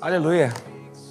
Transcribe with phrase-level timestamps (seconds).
[0.00, 0.50] Aleluia.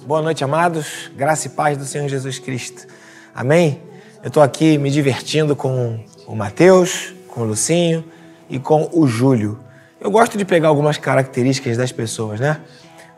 [0.04, 1.12] Boa noite, amados.
[1.14, 2.88] Graça e paz do Senhor Jesus Cristo.
[3.32, 3.80] Amém?
[4.20, 8.04] Eu estou aqui me divertindo com o Mateus, com o Lucinho
[8.48, 9.60] e com o Júlio.
[10.00, 12.62] Eu gosto de pegar algumas características das pessoas, né?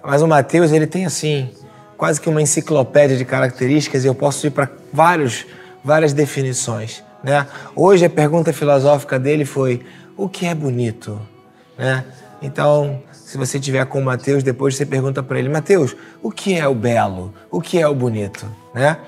[0.04, 1.48] Mas o Mateus, ele tem assim,
[1.96, 5.46] quase que uma enciclopédia de características e eu posso ir para vários,
[5.82, 7.46] várias definições, né?
[7.74, 9.82] Hoje a pergunta filosófica dele foi:
[10.18, 11.18] o que é bonito,
[11.78, 12.04] né?
[12.42, 13.00] Então,
[13.32, 16.68] se você tiver com o Mateus, depois você pergunta para ele: Mateus, o que é
[16.68, 17.32] o belo?
[17.50, 18.44] O que é o bonito,
[18.74, 18.98] né?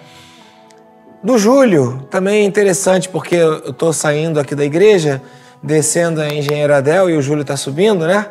[1.23, 5.21] Do Júlio, também é interessante porque eu estou saindo aqui da igreja,
[5.62, 8.29] descendo a Engenheiro Adel e o Júlio está subindo, né?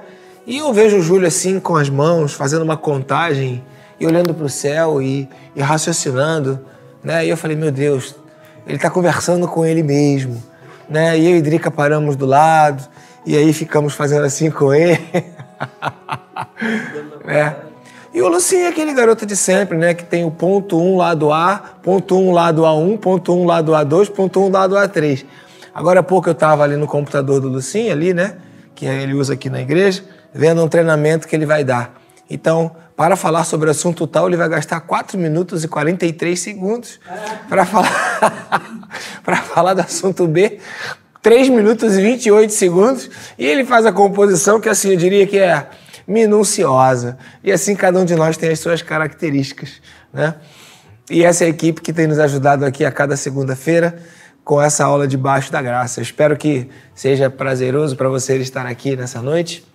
[0.47, 3.63] E eu vejo o Júlio assim com as mãos, fazendo uma contagem
[3.99, 6.59] e olhando para o céu e, e, raciocinando,
[7.03, 7.23] né?
[7.23, 8.15] E eu falei, meu Deus,
[8.65, 10.41] ele está conversando com ele mesmo,
[10.89, 11.15] né?
[11.19, 12.83] E eu e Drica paramos do lado
[13.27, 14.99] e aí ficamos fazendo assim com ele.
[17.27, 17.55] é.
[18.13, 19.93] E o Lucinho é aquele garoto de sempre, né?
[19.93, 23.41] Que tem o ponto 1 um lado A, ponto 1 um lado A1, ponto 1
[23.41, 25.25] um lado A2, ponto 1 lado A3.
[25.73, 28.37] Agora há pouco eu estava ali no computador do Lucinho, ali, né?
[28.75, 31.99] Que ele usa aqui na igreja, vendo um treinamento que ele vai dar.
[32.29, 36.99] Então, para falar sobre o assunto tal, ele vai gastar 4 minutos e 43 segundos
[37.49, 38.61] para falar,
[39.25, 40.59] para falar do assunto B,
[41.23, 45.39] 3 minutos e 28 segundos, e ele faz a composição que assim eu diria que
[45.39, 45.67] é
[46.05, 47.17] minuciosa.
[47.41, 50.35] E assim cada um de nós tem as suas características, né?
[51.09, 53.97] E essa é a equipe que tem nos ajudado aqui a cada segunda-feira
[54.43, 56.01] com essa aula debaixo da graça.
[56.01, 59.65] Espero que seja prazeroso para você estar aqui nessa noite.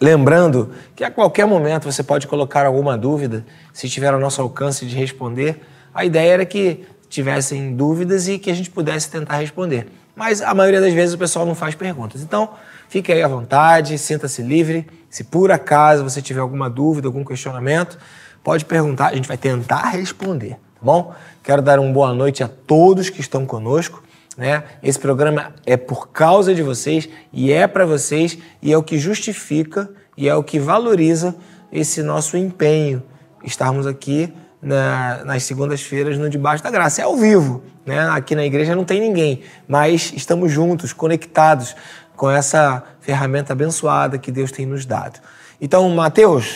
[0.00, 4.86] Lembrando que a qualquer momento você pode colocar alguma dúvida, se tiver ao nosso alcance
[4.86, 5.60] de responder.
[5.94, 9.86] A ideia era que tivessem dúvidas e que a gente pudesse tentar responder.
[10.18, 12.22] Mas a maioria das vezes o pessoal não faz perguntas.
[12.22, 12.50] Então,
[12.88, 14.84] fique aí à vontade, sinta-se livre.
[15.08, 17.96] Se por acaso você tiver alguma dúvida, algum questionamento,
[18.42, 21.14] pode perguntar, a gente vai tentar responder, tá bom?
[21.40, 24.02] Quero dar uma boa noite a todos que estão conosco.
[24.36, 24.64] Né?
[24.82, 28.98] Esse programa é por causa de vocês e é para vocês e é o que
[28.98, 31.36] justifica e é o que valoriza
[31.70, 33.04] esse nosso empenho
[33.44, 37.00] estarmos aqui na, nas segundas-feiras no Debaixo da Graça.
[37.00, 38.08] É ao vivo, né?
[38.10, 41.74] Aqui na igreja não tem ninguém, mas estamos juntos, conectados
[42.16, 45.20] com essa ferramenta abençoada que Deus tem nos dado.
[45.60, 46.54] Então, Mateus,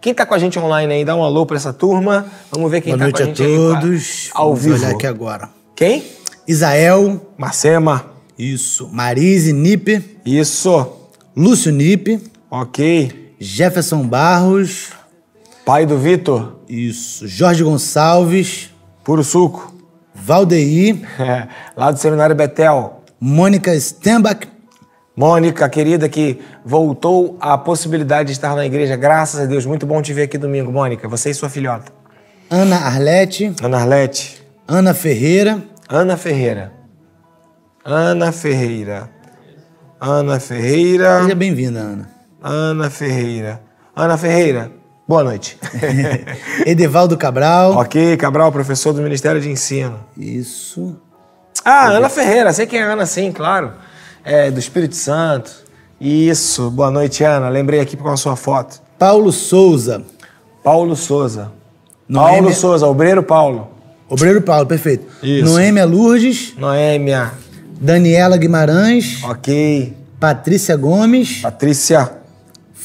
[0.00, 2.26] quem está com a gente online aí, dá um alô para essa turma.
[2.50, 3.92] Vamos ver quem está com a gente a todos.
[4.26, 4.76] Aí, ao Vamos vivo.
[4.76, 5.48] olhar aqui agora.
[5.76, 6.04] Quem?
[6.48, 7.32] Isael.
[7.36, 8.06] Marcema.
[8.38, 8.88] Isso.
[8.90, 10.18] Marise Nipe.
[10.24, 10.86] Isso.
[11.36, 12.20] Lúcio Nipe.
[12.50, 13.34] Ok.
[13.38, 14.88] Jefferson Barros.
[15.70, 16.56] Pai do Vitor.
[16.68, 17.28] Isso.
[17.28, 18.70] Jorge Gonçalves.
[19.04, 19.72] Puro suco.
[20.12, 20.96] Valdeir.
[21.16, 23.04] É, lá do Seminário Betel.
[23.20, 24.48] Mônica Stembach.
[25.16, 28.96] Mônica, querida, que voltou à possibilidade de estar na igreja.
[28.96, 29.64] Graças a Deus.
[29.64, 31.06] Muito bom te ver aqui domingo, Mônica.
[31.06, 31.92] Você e sua filhota.
[32.50, 33.54] Ana Arlete.
[33.62, 34.44] Ana Arlete.
[34.66, 35.62] Ana Ferreira.
[35.88, 36.72] Ana Ferreira.
[37.84, 39.08] Ana Ferreira.
[40.00, 41.22] Ana Ferreira.
[41.22, 42.10] Seja bem-vinda, Ana.
[42.42, 43.62] Ana Ferreira.
[43.94, 44.72] Ana Ferreira,
[45.10, 45.58] boa noite.
[46.64, 47.72] Edevaldo Cabral.
[47.76, 49.98] ok, Cabral, professor do Ministério de Ensino.
[50.16, 50.96] Isso.
[51.64, 53.72] Ah, Ana Ferreira, sei quem é Ana, sim, claro.
[54.24, 55.50] É, do Espírito Santo.
[56.00, 57.48] Isso, boa noite, Ana.
[57.48, 58.80] Lembrei aqui com a sua foto.
[58.98, 60.02] Paulo Souza.
[60.62, 61.50] Paulo Souza.
[62.08, 63.68] Noêmia- Paulo Souza, obreiro Paulo.
[64.08, 65.06] Obreiro Paulo, perfeito.
[65.22, 65.44] Isso.
[65.44, 66.54] Noêmia Lourdes.
[66.56, 67.32] Noêmia,
[67.80, 69.22] Daniela Guimarães.
[69.24, 69.96] ok.
[70.20, 71.40] Patrícia Gomes.
[71.40, 72.10] Patrícia,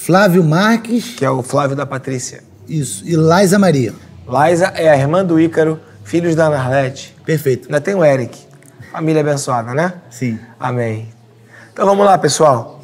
[0.06, 1.16] Flávio Marques.
[1.16, 2.44] que é o Flávio da Patrícia.
[2.70, 3.04] Isso.
[3.08, 3.92] E Laisa Maria.
[4.28, 7.18] Laisa é a irmã do Ícaro, filhos da Narlete.
[7.26, 7.66] Perfeito.
[7.66, 8.38] Ainda tem o Eric.
[8.92, 9.94] Família abençoada, né?
[10.12, 10.38] Sim.
[10.60, 11.10] Amém.
[11.74, 12.82] Então vamos lá, pessoal.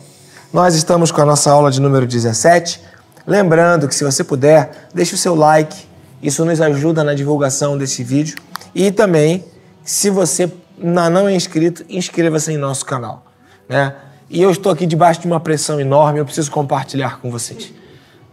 [0.51, 2.81] Nós estamos com a nossa aula de número 17.
[3.27, 5.77] Lembrando que se você puder, deixe o seu like.
[6.23, 8.35] Isso nos ajuda na divulgação desse vídeo.
[8.73, 9.45] E também,
[9.83, 13.27] se você não é inscrito, inscreva-se em nosso canal.
[13.69, 13.93] Né?
[14.33, 17.73] E eu estou aqui debaixo de uma pressão enorme, eu preciso compartilhar com vocês.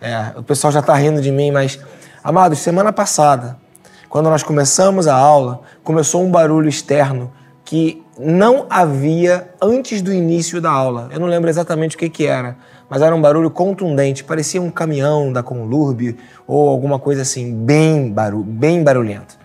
[0.00, 1.76] É, o pessoal já está rindo de mim, mas,
[2.23, 3.58] amados, semana passada,
[4.08, 7.32] quando nós começamos a aula, começou um barulho externo
[7.64, 11.08] que não havia antes do início da aula.
[11.11, 12.56] Eu não lembro exatamente o que, que era,
[12.88, 18.14] mas era um barulho contundente, parecia um caminhão da Conlurb ou alguma coisa assim, bem,
[18.46, 19.37] bem barulhento.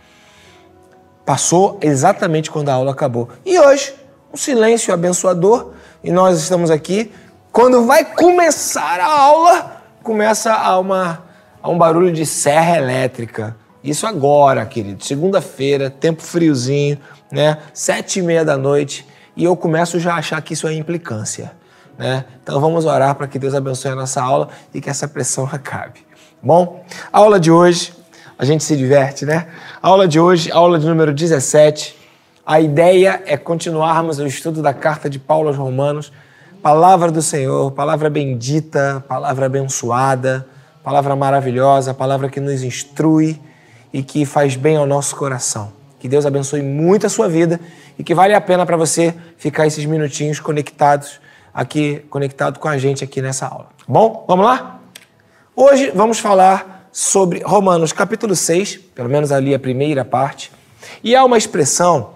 [1.25, 3.29] Passou exatamente quando a aula acabou.
[3.43, 3.95] E hoje,
[4.31, 5.71] um silêncio abençoador,
[6.03, 7.11] e nós estamos aqui.
[7.51, 11.23] Quando vai começar a aula, começa a, uma,
[11.61, 13.55] a um barulho de serra elétrica.
[13.83, 15.03] Isso agora, querido.
[15.03, 16.97] Segunda-feira, tempo friozinho,
[17.31, 17.59] né?
[17.73, 19.07] Sete e meia da noite.
[19.35, 21.51] E eu começo já a achar que isso é implicância.
[21.97, 22.25] Né?
[22.41, 26.05] Então vamos orar para que Deus abençoe a nossa aula e que essa pressão acabe.
[26.41, 27.93] Bom, a aula de hoje,
[28.37, 29.47] a gente se diverte, né?
[29.81, 32.02] A aula de hoje, aula de número 17.
[32.45, 36.11] A ideia é continuarmos o estudo da carta de Paulo aos Romanos.
[36.61, 40.45] Palavra do Senhor, palavra bendita, palavra abençoada,
[40.83, 43.39] palavra maravilhosa, palavra que nos instrui
[43.93, 45.71] e que faz bem ao nosso coração.
[46.01, 47.61] Que Deus abençoe muito a sua vida
[47.97, 51.21] e que vale a pena para você ficar esses minutinhos conectados
[51.53, 53.67] aqui, conectado com a gente aqui nessa aula.
[53.87, 54.81] Bom, vamos lá?
[55.55, 60.51] Hoje vamos falar sobre Romanos capítulo 6, pelo menos ali a primeira parte,
[61.01, 62.12] e há uma expressão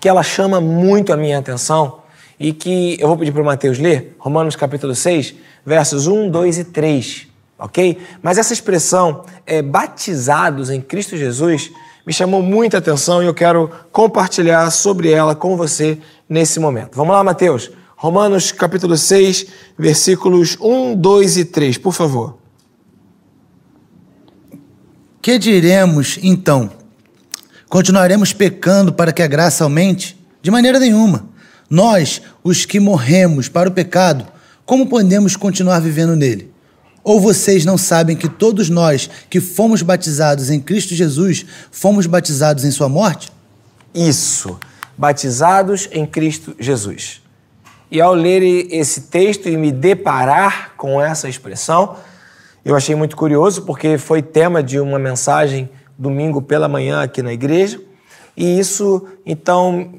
[0.00, 2.00] que ela chama muito a minha atenção
[2.38, 5.34] e que eu vou pedir para o Mateus ler, Romanos capítulo 6,
[5.64, 7.26] versos 1, 2 e 3,
[7.58, 7.98] ok?
[8.22, 11.70] Mas essa expressão, é, batizados em Cristo Jesus,
[12.06, 15.98] me chamou muita atenção e eu quero compartilhar sobre ela com você
[16.28, 16.96] nesse momento.
[16.96, 17.70] Vamos lá, Mateus.
[17.96, 19.46] Romanos capítulo 6,
[19.76, 22.38] versículos 1, 2 e 3, por favor.
[25.20, 26.77] Que diremos então?
[27.68, 30.18] Continuaremos pecando para que a graça aumente?
[30.40, 31.28] De maneira nenhuma.
[31.68, 34.26] Nós, os que morremos para o pecado,
[34.64, 36.50] como podemos continuar vivendo nele?
[37.04, 42.64] Ou vocês não sabem que todos nós que fomos batizados em Cristo Jesus fomos batizados
[42.64, 43.30] em Sua morte?
[43.94, 44.58] Isso,
[44.96, 47.20] batizados em Cristo Jesus.
[47.90, 51.96] E ao ler esse texto e me deparar com essa expressão,
[52.64, 55.68] eu achei muito curioso porque foi tema de uma mensagem
[55.98, 57.80] domingo pela manhã aqui na igreja.
[58.36, 59.94] E isso, então,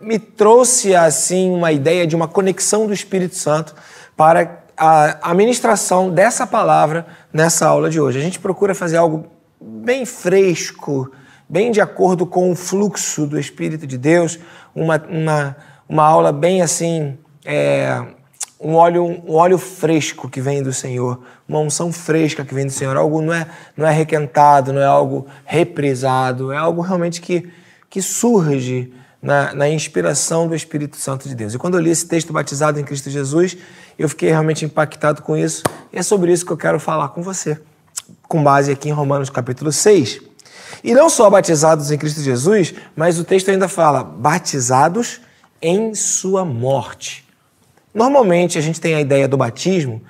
[0.00, 3.74] me trouxe assim uma ideia de uma conexão do Espírito Santo
[4.16, 8.18] para a administração dessa palavra nessa aula de hoje.
[8.18, 9.26] A gente procura fazer algo
[9.60, 11.10] bem fresco,
[11.48, 14.38] bem de acordo com o fluxo do Espírito de Deus,
[14.74, 15.56] uma, uma,
[15.88, 18.02] uma aula bem assim, é,
[18.60, 22.72] um, óleo, um óleo fresco que vem do Senhor, uma unção fresca que vem do
[22.72, 22.96] Senhor.
[22.96, 23.46] Algo não é,
[23.76, 27.50] não é requentado, não é algo reprisado, é algo realmente que,
[27.90, 31.54] que surge na, na, inspiração do Espírito Santo de Deus.
[31.54, 33.56] E quando eu li esse texto batizado em Cristo Jesus,
[33.98, 35.62] eu fiquei realmente impactado com isso.
[35.92, 37.58] E é sobre isso que eu quero falar com você,
[38.28, 40.20] com base aqui em Romanos capítulo 6.
[40.82, 45.20] E não só batizados em Cristo Jesus, mas o texto ainda fala batizados
[45.62, 47.23] em sua morte.
[47.94, 50.02] Normalmente a gente tem a ideia do batismo,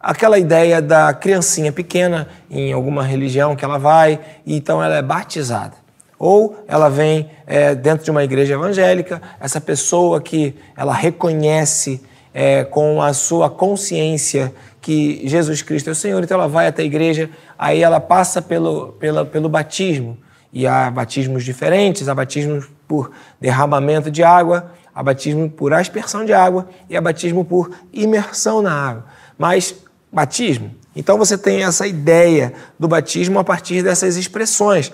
[0.00, 5.02] aquela ideia da criancinha pequena em alguma religião que ela vai, e então ela é
[5.02, 5.74] batizada.
[6.18, 12.00] Ou ela vem é, dentro de uma igreja evangélica, essa pessoa que ela reconhece
[12.32, 16.82] é, com a sua consciência que Jesus Cristo é o Senhor, então ela vai até
[16.82, 17.28] a igreja,
[17.58, 20.16] aí ela passa pelo, pela, pelo batismo.
[20.52, 23.10] E há batismos diferentes, há batismos por
[23.40, 28.72] derramamento de água, há batismo por aspersão de água e há batismo por imersão na
[28.72, 29.04] água.
[29.36, 29.74] Mas
[30.10, 34.90] batismo, então você tem essa ideia do batismo a partir dessas expressões.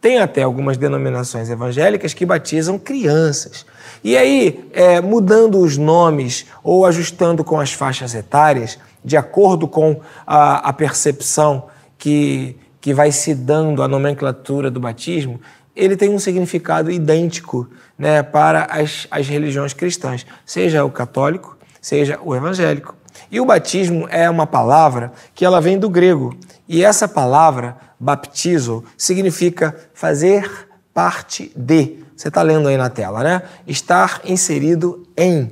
[0.00, 3.64] Tem até algumas denominações evangélicas que batizam crianças.
[4.02, 10.00] E aí, é, mudando os nomes ou ajustando com as faixas etárias, de acordo com
[10.26, 15.40] a, a percepção que, que vai se dando a nomenclatura do batismo,
[15.74, 17.68] ele tem um significado idêntico
[17.98, 22.94] né, para as, as religiões cristãs, seja o católico, seja o evangélico.
[23.30, 26.36] E o batismo é uma palavra que ela vem do grego.
[26.68, 32.04] E essa palavra, baptizo, significa fazer parte de.
[32.16, 33.42] Você está lendo aí na tela, né?
[33.66, 35.50] Estar inserido em,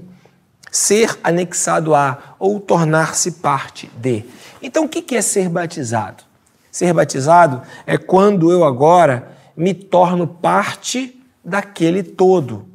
[0.71, 4.25] ser anexado a ou tornar-se parte de.
[4.63, 6.23] Então, o que é ser batizado?
[6.71, 12.67] Ser batizado é quando eu agora me torno parte daquele todo.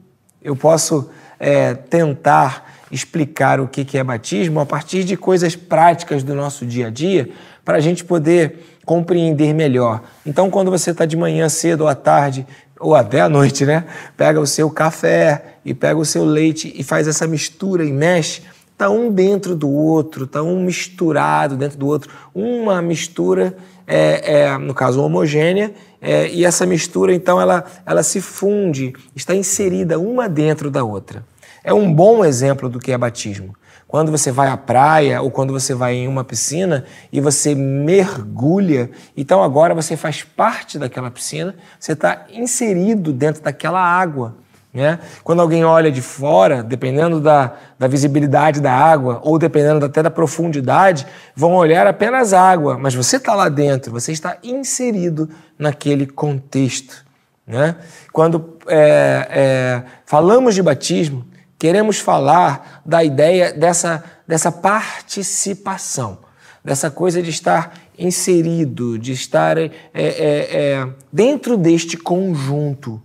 [0.41, 6.34] Eu posso é, tentar explicar o que é batismo a partir de coisas práticas do
[6.34, 7.29] nosso dia a dia,
[7.65, 10.01] para a gente poder compreender melhor.
[10.25, 12.48] Então, quando você está de manhã cedo ou à tarde,
[12.79, 13.84] ou até à noite, né?
[14.15, 18.43] Pega o seu café e pega o seu leite e faz essa mistura e mexe,
[18.77, 24.57] tá um dentro do outro, tá um misturado dentro do outro, uma mistura, é, é
[24.57, 30.30] no caso homogênea, é, e essa mistura então ela, ela se funde, está inserida uma
[30.30, 31.24] dentro da outra.
[31.63, 33.56] É um bom exemplo do que é batismo.
[33.88, 38.92] Quando você vai à praia ou quando você vai em uma piscina e você mergulha,
[39.16, 44.36] então agora você faz parte daquela piscina, você está inserido dentro daquela água.
[44.77, 45.00] Né?
[45.24, 50.12] Quando alguém olha de fora, dependendo da, da visibilidade da água ou dependendo até da
[50.12, 57.03] profundidade, vão olhar apenas água, mas você está lá dentro, você está inserido naquele contexto.
[57.48, 57.75] Né?
[58.13, 61.25] Quando é, é, falamos de batismo,
[61.57, 66.19] queremos falar da ideia dessa, dessa participação.
[66.63, 73.01] dessa coisa de estar inserido, de estar é, é, é, dentro deste conjunto.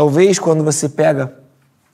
[0.00, 1.30] Talvez quando você pega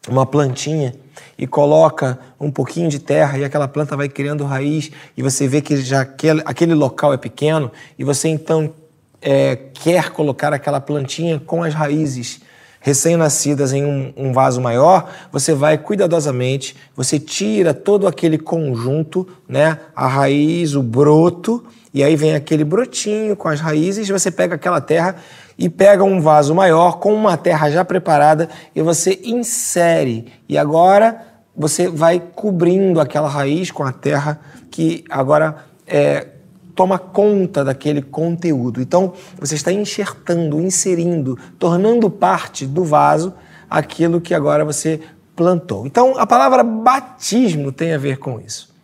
[0.08, 0.94] uma plantinha
[1.36, 5.60] e coloca um pouquinho de terra e aquela planta vai criando raiz e você vê
[5.60, 8.72] que já aquele, aquele local é pequeno e você então
[9.20, 12.42] é, quer colocar aquela plantinha com as raízes
[12.78, 19.80] recém-nascidas em um, um, vaso maior, você vai cuidadosamente, você tira todo aquele conjunto, né,
[19.96, 24.80] a raiz, o broto, e aí vem aquele brotinho com as raízes, você pega aquela
[24.80, 25.16] terra
[25.58, 30.26] e pega um vaso maior com uma terra já preparada e você insere.
[30.48, 31.22] E agora
[31.56, 34.38] você vai cobrindo aquela raiz com a terra
[34.70, 36.26] que agora é,
[36.74, 38.80] toma conta daquele conteúdo.
[38.82, 43.32] Então, você está enxertando, inserindo, tornando parte do vaso
[43.68, 45.00] aquilo que agora você
[45.34, 45.86] plantou.
[45.86, 48.74] Então, a palavra batismo tem a ver com isso.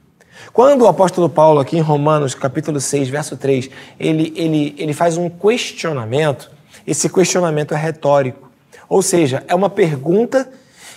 [0.52, 5.16] Quando o apóstolo Paulo, aqui em Romanos, capítulo 6, verso 3, ele, ele, ele faz
[5.16, 6.50] um questionamento,
[6.86, 8.50] esse questionamento é retórico.
[8.88, 10.50] Ou seja, é uma pergunta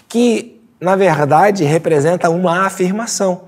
[0.08, 3.44] que, na verdade, representa uma afirmação.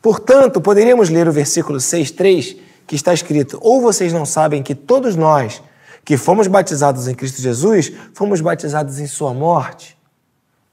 [0.00, 2.56] Portanto, poderíamos ler o versículo 6,3,
[2.86, 5.62] que está escrito: Ou vocês não sabem que todos nós
[6.04, 9.98] que fomos batizados em Cristo Jesus, fomos batizados em Sua morte?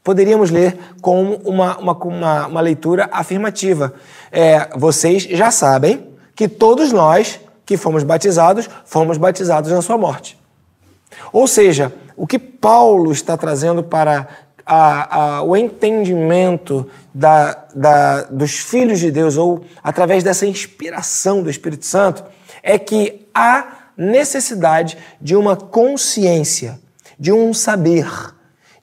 [0.04, 3.94] Poderíamos ler como uma, uma, uma, uma leitura afirmativa.
[4.32, 10.35] É, vocês já sabem que todos nós que fomos batizados, fomos batizados na Sua morte.
[11.31, 14.27] Ou seja, o que Paulo está trazendo para
[14.65, 21.50] a, a, o entendimento da, da, dos filhos de Deus, ou através dessa inspiração do
[21.50, 22.24] Espírito Santo,
[22.63, 26.79] é que há necessidade de uma consciência,
[27.19, 28.07] de um saber,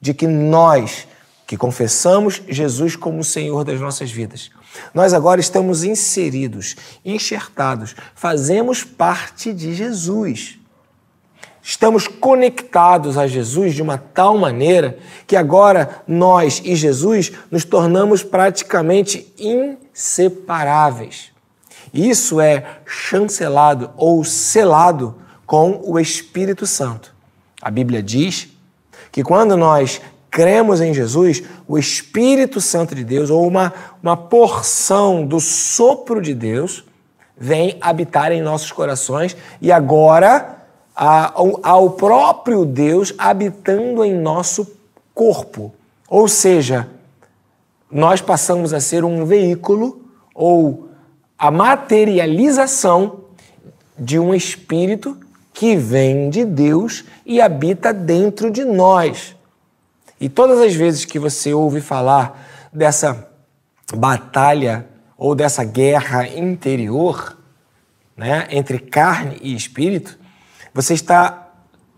[0.00, 1.06] de que nós,
[1.46, 4.50] que confessamos Jesus como Senhor das nossas vidas,
[4.94, 10.61] nós agora estamos inseridos, enxertados, fazemos parte de Jesus.
[11.62, 18.24] Estamos conectados a Jesus de uma tal maneira que agora nós e Jesus nos tornamos
[18.24, 21.30] praticamente inseparáveis.
[21.94, 25.14] Isso é chancelado ou selado
[25.46, 27.14] com o Espírito Santo.
[27.60, 28.48] A Bíblia diz
[29.12, 30.00] que quando nós
[30.30, 36.34] cremos em Jesus, o Espírito Santo de Deus, ou uma, uma porção do sopro de
[36.34, 36.84] Deus,
[37.36, 40.61] vem habitar em nossos corações e agora
[40.94, 44.70] ao próprio Deus habitando em nosso
[45.14, 45.72] corpo.
[46.08, 46.88] Ou seja,
[47.90, 50.02] nós passamos a ser um veículo
[50.34, 50.88] ou
[51.38, 53.20] a materialização
[53.98, 55.18] de um espírito
[55.52, 59.36] que vem de Deus e habita dentro de nós.
[60.20, 63.28] E todas as vezes que você ouve falar dessa
[63.94, 67.36] batalha ou dessa guerra interior,
[68.16, 70.18] né, entre carne e espírito,
[70.74, 71.50] você está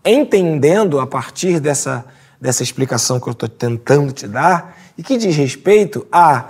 [0.03, 2.05] entendendo a partir dessa,
[2.39, 6.49] dessa explicação que eu estou tentando te dar e que diz respeito a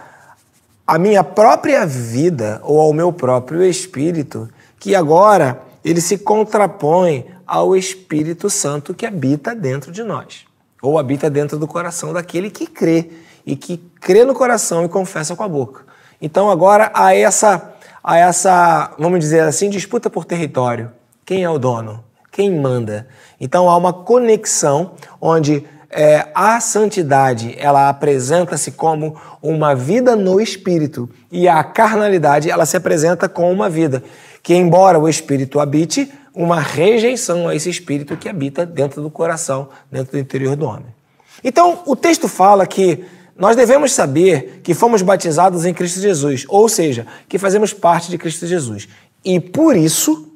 [0.88, 4.48] a minha própria vida ou ao meu próprio espírito,
[4.80, 10.46] que agora ele se contrapõe ao Espírito Santo que habita dentro de nós,
[10.82, 13.10] ou habita dentro do coração daquele que crê
[13.46, 15.84] e que crê no coração e confessa com a boca.
[16.22, 20.92] Então agora há essa, há essa, vamos dizer assim, disputa por território.
[21.26, 22.04] Quem é o dono?
[22.36, 23.08] Quem manda.
[23.40, 31.10] Então há uma conexão onde é, a santidade ela apresenta-se como uma vida no espírito
[31.32, 34.04] e a carnalidade ela se apresenta como uma vida
[34.44, 39.70] que embora o espírito habite uma rejeição a esse espírito que habita dentro do coração,
[39.90, 40.94] dentro do interior do homem.
[41.42, 43.06] Então o texto fala que
[43.38, 48.18] nós devemos saber que fomos batizados em Cristo Jesus, ou seja, que fazemos parte de
[48.18, 48.90] Cristo Jesus.
[49.24, 50.35] E por isso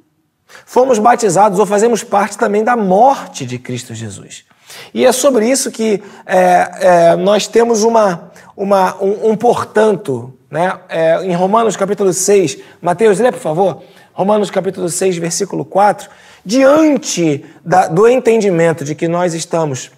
[0.65, 4.45] Fomos batizados ou fazemos parte também da morte de Cristo Jesus.
[4.93, 10.79] E é sobre isso que é, é, nós temos uma, uma, um, um portanto, né?
[10.89, 16.09] É, em Romanos capítulo 6, Mateus, lê por favor, Romanos capítulo 6, versículo 4,
[16.43, 19.91] diante da, do entendimento de que nós estamos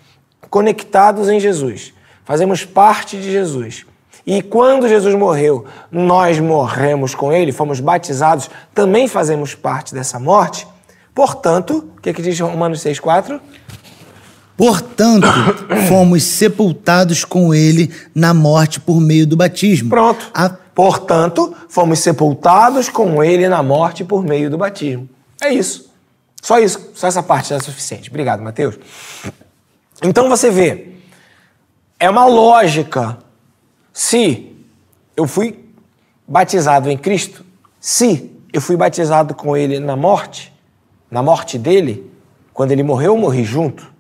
[0.50, 1.93] conectados em Jesus,
[2.24, 3.86] fazemos parte de Jesus,
[4.25, 10.68] e quando Jesus morreu, nós morremos com ele, fomos batizados, também fazemos parte dessa morte.
[11.13, 13.40] Portanto, o que, é que diz Romanos 6,4?
[14.56, 15.28] Portanto,
[15.90, 19.90] fomos sepultados com ele na morte por meio do batismo.
[19.90, 20.30] Pronto.
[20.34, 20.50] A...
[20.50, 25.10] Portanto, fomos sepultados com ele na morte por meio do batismo.
[25.42, 25.92] É isso.
[26.42, 26.92] Só isso.
[26.94, 28.10] Só essa parte já é suficiente.
[28.10, 28.75] Obrigado, Mateus.
[30.01, 30.94] Então você vê,
[32.00, 33.18] é uma lógica
[33.93, 34.55] se
[35.15, 35.65] eu fui
[36.27, 37.45] batizado em Cristo,
[37.83, 40.53] Se eu fui batizado com ele na morte,
[41.10, 42.12] na morte dele,
[42.53, 43.91] quando ele morreu, eu morri junto.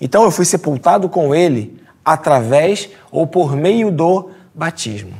[0.00, 5.12] Então eu fui sepultado com ele através ou por meio do batismo.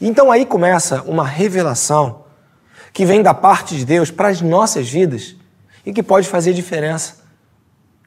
[0.00, 2.24] Então aí começa uma revelação
[2.92, 5.34] que vem da parte de Deus para as nossas vidas
[5.86, 7.24] e que pode fazer diferença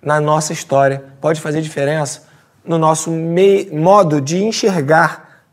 [0.01, 2.27] na nossa história, pode fazer diferença
[2.63, 3.11] no nosso
[3.71, 5.43] modo de enxergar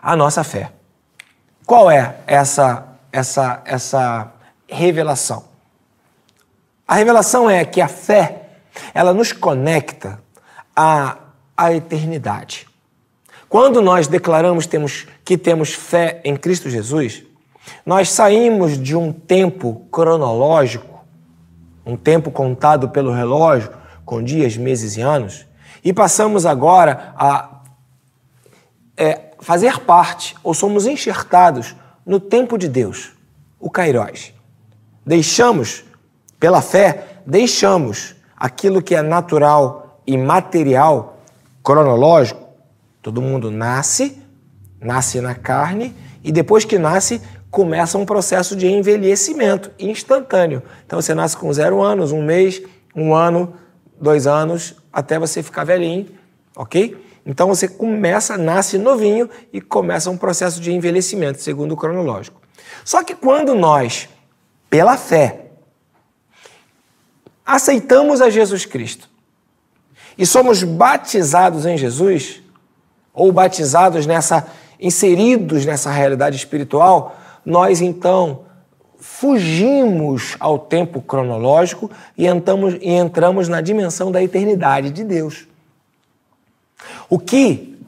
[0.00, 0.70] a nossa fé.
[1.64, 4.32] Qual é essa essa essa
[4.68, 5.44] revelação?
[6.86, 8.42] A revelação é que a fé
[8.94, 10.20] ela nos conecta
[10.74, 11.16] à,
[11.56, 12.68] à eternidade.
[13.48, 17.24] Quando nós declaramos temos, que temos fé em Cristo Jesus,
[17.84, 21.04] nós saímos de um tempo cronológico,
[21.84, 23.72] um tempo contado pelo relógio,
[24.04, 25.45] com dias, meses e anos,
[25.86, 27.60] e passamos agora a
[28.96, 33.12] é, fazer parte, ou somos enxertados no tempo de Deus,
[33.60, 34.34] o Kairos.
[35.06, 35.84] Deixamos,
[36.40, 41.20] pela fé, deixamos aquilo que é natural e material,
[41.62, 42.48] cronológico,
[43.00, 44.20] todo mundo nasce,
[44.80, 50.64] nasce na carne, e depois que nasce, começa um processo de envelhecimento instantâneo.
[50.84, 52.60] Então você nasce com zero anos, um mês,
[52.92, 53.54] um ano,
[54.00, 56.08] dois anos, até você ficar velhinho,
[56.54, 56.96] ok?
[57.24, 62.40] Então você começa, nasce novinho e começa um processo de envelhecimento, segundo o cronológico.
[62.84, 64.08] Só que quando nós,
[64.70, 65.46] pela fé,
[67.44, 69.08] aceitamos a Jesus Cristo
[70.16, 72.40] e somos batizados em Jesus,
[73.12, 74.46] ou batizados nessa,
[74.78, 78.45] inseridos nessa realidade espiritual, nós então
[78.98, 85.46] fugimos ao tempo cronológico e entramos, e entramos na dimensão da eternidade de Deus.
[87.08, 87.78] O que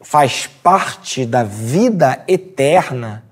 [0.00, 3.24] faz parte da vida eterna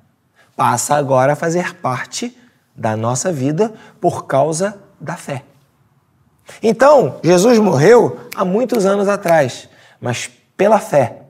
[0.57, 2.37] passa agora a fazer parte
[2.75, 5.45] da nossa vida por causa da fé.
[6.63, 9.69] Então, Jesus morreu há muitos anos atrás,
[10.01, 11.23] mas pela fé,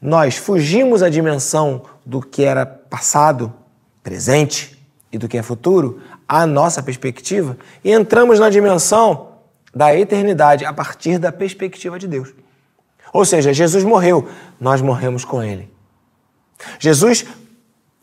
[0.00, 3.52] nós fugimos à dimensão do que era passado
[4.02, 4.81] presente
[5.12, 9.32] e do que é futuro, a nossa perspectiva, e entramos na dimensão
[9.74, 12.32] da eternidade a partir da perspectiva de Deus.
[13.12, 14.26] Ou seja, Jesus morreu,
[14.58, 15.70] nós morremos com ele.
[16.78, 17.26] Jesus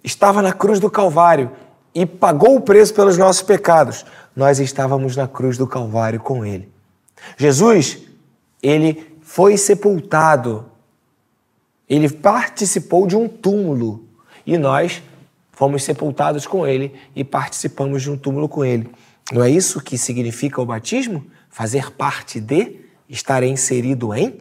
[0.04, 1.52] estava na cruz do Calvário
[1.94, 4.06] e pagou o preço pelos nossos pecados.
[4.36, 6.72] Nós estávamos na cruz do Calvário com ele.
[7.38, 7.98] Jesus,
[8.62, 10.66] ele foi sepultado.
[11.90, 14.06] Ele participou de um túmulo
[14.46, 15.02] e nós
[15.60, 18.90] fomos sepultados com ele e participamos de um túmulo com ele.
[19.30, 21.26] Não é isso que significa o batismo?
[21.50, 22.78] Fazer parte de,
[23.10, 24.40] estar inserido em?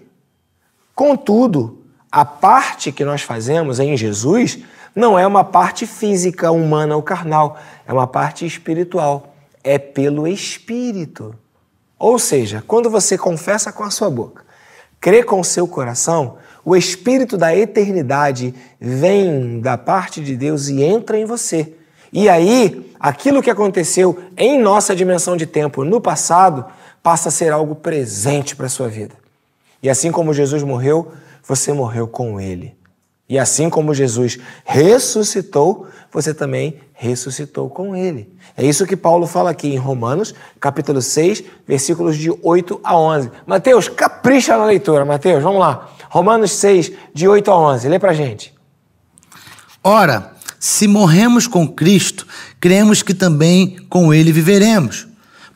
[0.95, 4.61] Contudo, a parte que nós fazemos em Jesus
[4.95, 9.35] não é uma parte física, humana ou carnal, é uma parte espiritual.
[9.65, 11.35] É pelo Espírito.
[11.99, 14.45] Ou seja, quando você confessa com a sua boca,
[15.01, 20.83] crê com o seu coração, o Espírito da eternidade vem da parte de Deus e
[20.83, 21.73] entra em você.
[22.13, 26.67] E aí, aquilo que aconteceu em nossa dimensão de tempo no passado
[27.03, 29.15] passa a ser algo presente para a sua vida.
[29.83, 31.11] E assim como Jesus morreu,
[31.43, 32.77] você morreu com ele.
[33.27, 38.31] E assim como Jesus ressuscitou, você também ressuscitou com ele.
[38.55, 43.31] É isso que Paulo fala aqui em Romanos, capítulo 6, versículos de 8 a 11.
[43.47, 45.89] Mateus, capricha na leitura, Mateus, vamos lá.
[46.09, 47.89] Romanos 6, de 8 a 11.
[47.89, 48.53] Lê pra gente.
[49.83, 52.27] Ora, se morremos com Cristo,
[52.61, 55.07] cremos que também com ele viveremos.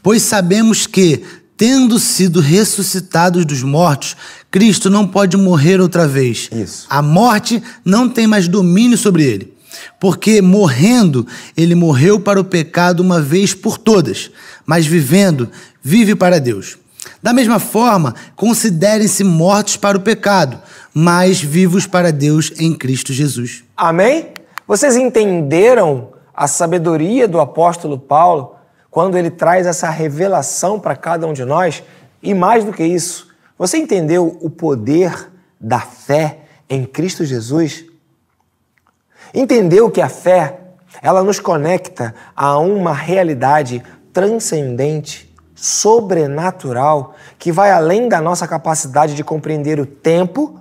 [0.03, 1.25] Pois sabemos que,
[1.57, 4.17] tendo sido ressuscitados dos mortos,
[4.51, 6.49] Cristo não pode morrer outra vez.
[6.53, 6.87] Isso.
[6.89, 9.53] A morte não tem mais domínio sobre ele.
[9.99, 14.31] Porque morrendo, ele morreu para o pecado uma vez por todas,
[14.67, 15.51] mas vivendo,
[15.83, 16.77] vive para Deus.
[17.23, 20.61] Da mesma forma, considerem-se mortos para o pecado,
[20.95, 23.65] mas vivos para Deus em Cristo Jesus.
[23.77, 24.33] Amém?
[24.67, 28.57] Vocês entenderam a sabedoria do apóstolo Paulo
[28.91, 31.83] quando ele traz essa revelação para cada um de nós?
[32.23, 36.39] E mais do que isso, você entendeu o poder da fé
[36.69, 37.85] em Cristo Jesus?
[39.35, 40.61] Entendeu que a fé,
[41.01, 45.32] ela nos conecta a uma realidade transcendente
[45.63, 50.59] sobrenatural que vai além da nossa capacidade de compreender o tempo,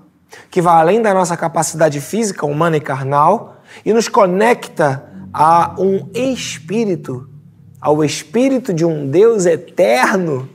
[0.51, 6.07] que vai além da nossa capacidade física, humana e carnal, e nos conecta a um
[6.13, 7.27] espírito,
[7.81, 10.47] ao espírito de um Deus eterno.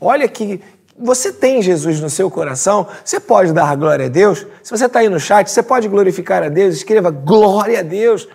[0.00, 0.60] Olha que
[0.96, 4.46] você tem Jesus no seu coração, você pode dar glória a Deus.
[4.62, 8.28] Se você está aí no chat, você pode glorificar a Deus, escreva glória a Deus.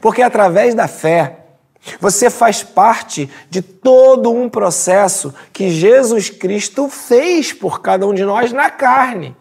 [0.00, 1.40] Porque através da fé,
[1.98, 8.24] você faz parte de todo um processo que Jesus Cristo fez por cada um de
[8.24, 9.34] nós na carne.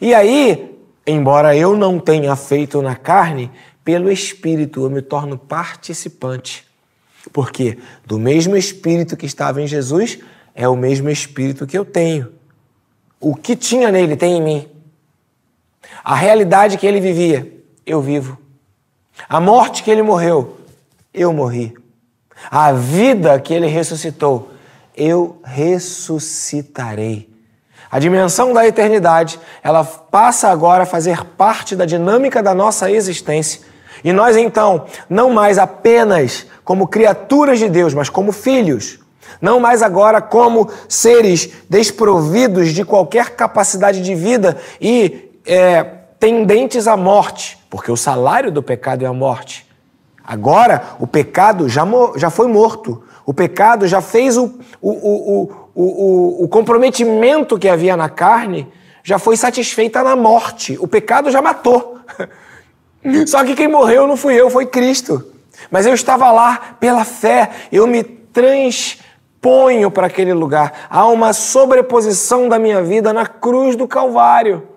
[0.00, 3.50] E aí, embora eu não tenha feito na carne,
[3.84, 6.66] pelo Espírito eu me torno participante.
[7.32, 10.18] Porque do mesmo Espírito que estava em Jesus,
[10.54, 12.32] é o mesmo Espírito que eu tenho.
[13.20, 14.68] O que tinha nele tem em mim.
[16.02, 17.52] A realidade que ele vivia,
[17.86, 18.38] eu vivo.
[19.28, 20.58] A morte que ele morreu,
[21.12, 21.74] eu morri.
[22.50, 24.50] A vida que ele ressuscitou,
[24.96, 27.30] eu ressuscitarei.
[27.90, 33.60] A dimensão da eternidade, ela passa agora a fazer parte da dinâmica da nossa existência.
[34.02, 38.98] E nós então, não mais apenas como criaturas de Deus, mas como filhos,
[39.40, 45.82] não mais agora como seres desprovidos de qualquer capacidade de vida e é,
[46.18, 49.66] tendentes à morte, porque o salário do pecado é a morte.
[50.24, 51.82] Agora, o pecado já,
[52.16, 53.02] já foi morto.
[53.26, 58.68] O pecado já fez o, o, o, o, o comprometimento que havia na carne,
[59.02, 60.76] já foi satisfeita na morte.
[60.80, 61.98] O pecado já matou.
[63.26, 65.24] Só que quem morreu não fui eu, foi Cristo.
[65.70, 70.86] Mas eu estava lá pela fé, eu me transponho para aquele lugar.
[70.88, 74.68] Há uma sobreposição da minha vida na cruz do Calvário.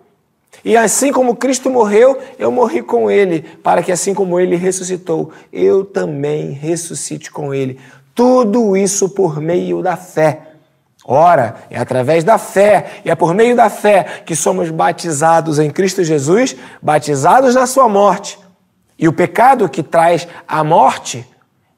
[0.66, 5.32] E assim como Cristo morreu, eu morri com ele, para que assim como ele ressuscitou,
[5.54, 7.80] eu também ressuscite com ele.
[8.16, 10.42] Tudo isso por meio da fé.
[11.06, 15.70] Ora, é através da fé, e é por meio da fé que somos batizados em
[15.70, 18.40] Cristo Jesus, batizados na sua morte.
[18.98, 21.28] E o pecado que traz a morte,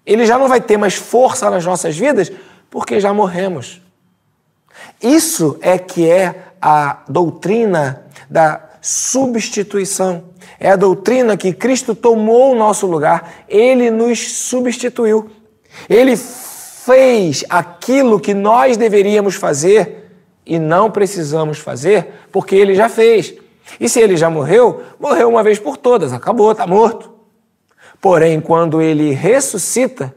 [0.06, 2.32] ele já não vai ter mais força nas nossas vidas,
[2.70, 3.82] porque já morremos.
[5.02, 10.24] Isso é que é a doutrina da substituição.
[10.58, 15.30] É a doutrina que Cristo tomou o nosso lugar, ele nos substituiu.
[15.90, 20.10] Ele fez aquilo que nós deveríamos fazer
[20.46, 23.34] e não precisamos fazer, porque ele já fez.
[23.78, 27.12] E se ele já morreu, morreu uma vez por todas, acabou, está morto.
[28.00, 30.16] Porém, quando ele ressuscita,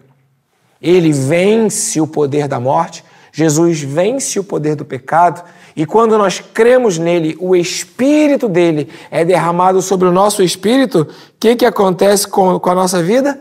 [0.81, 5.43] ele vence o poder da morte, Jesus vence o poder do pecado,
[5.77, 11.07] e quando nós cremos nele, o Espírito dele é derramado sobre o nosso espírito, o
[11.39, 13.39] que, que acontece com, com a nossa vida?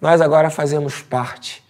[0.00, 1.62] Nós agora fazemos parte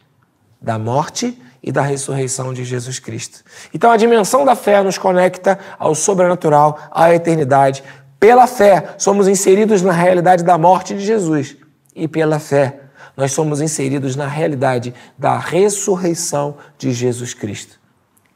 [0.60, 3.44] da morte e da ressurreição de Jesus Cristo.
[3.72, 7.84] Então a dimensão da fé nos conecta ao sobrenatural, à eternidade.
[8.18, 11.56] Pela fé, somos inseridos na realidade da morte de Jesus.
[11.94, 12.80] E pela fé,
[13.16, 17.78] nós somos inseridos na realidade da ressurreição de Jesus Cristo.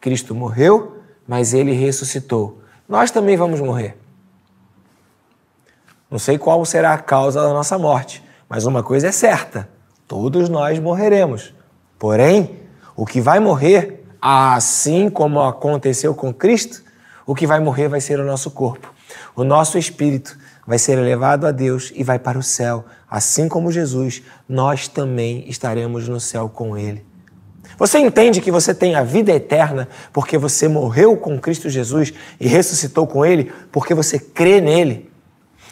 [0.00, 0.95] Cristo morreu,
[1.26, 2.60] mas ele ressuscitou.
[2.88, 3.96] Nós também vamos morrer.
[6.10, 9.68] Não sei qual será a causa da nossa morte, mas uma coisa é certa:
[10.06, 11.52] todos nós morreremos.
[11.98, 12.60] Porém,
[12.94, 16.82] o que vai morrer, assim como aconteceu com Cristo,
[17.26, 18.94] o que vai morrer vai ser o nosso corpo.
[19.34, 22.84] O nosso espírito vai ser elevado a Deus e vai para o céu.
[23.10, 27.04] Assim como Jesus, nós também estaremos no céu com Ele.
[27.78, 32.48] Você entende que você tem a vida eterna porque você morreu com Cristo Jesus e
[32.48, 35.10] ressuscitou com Ele porque você crê nele?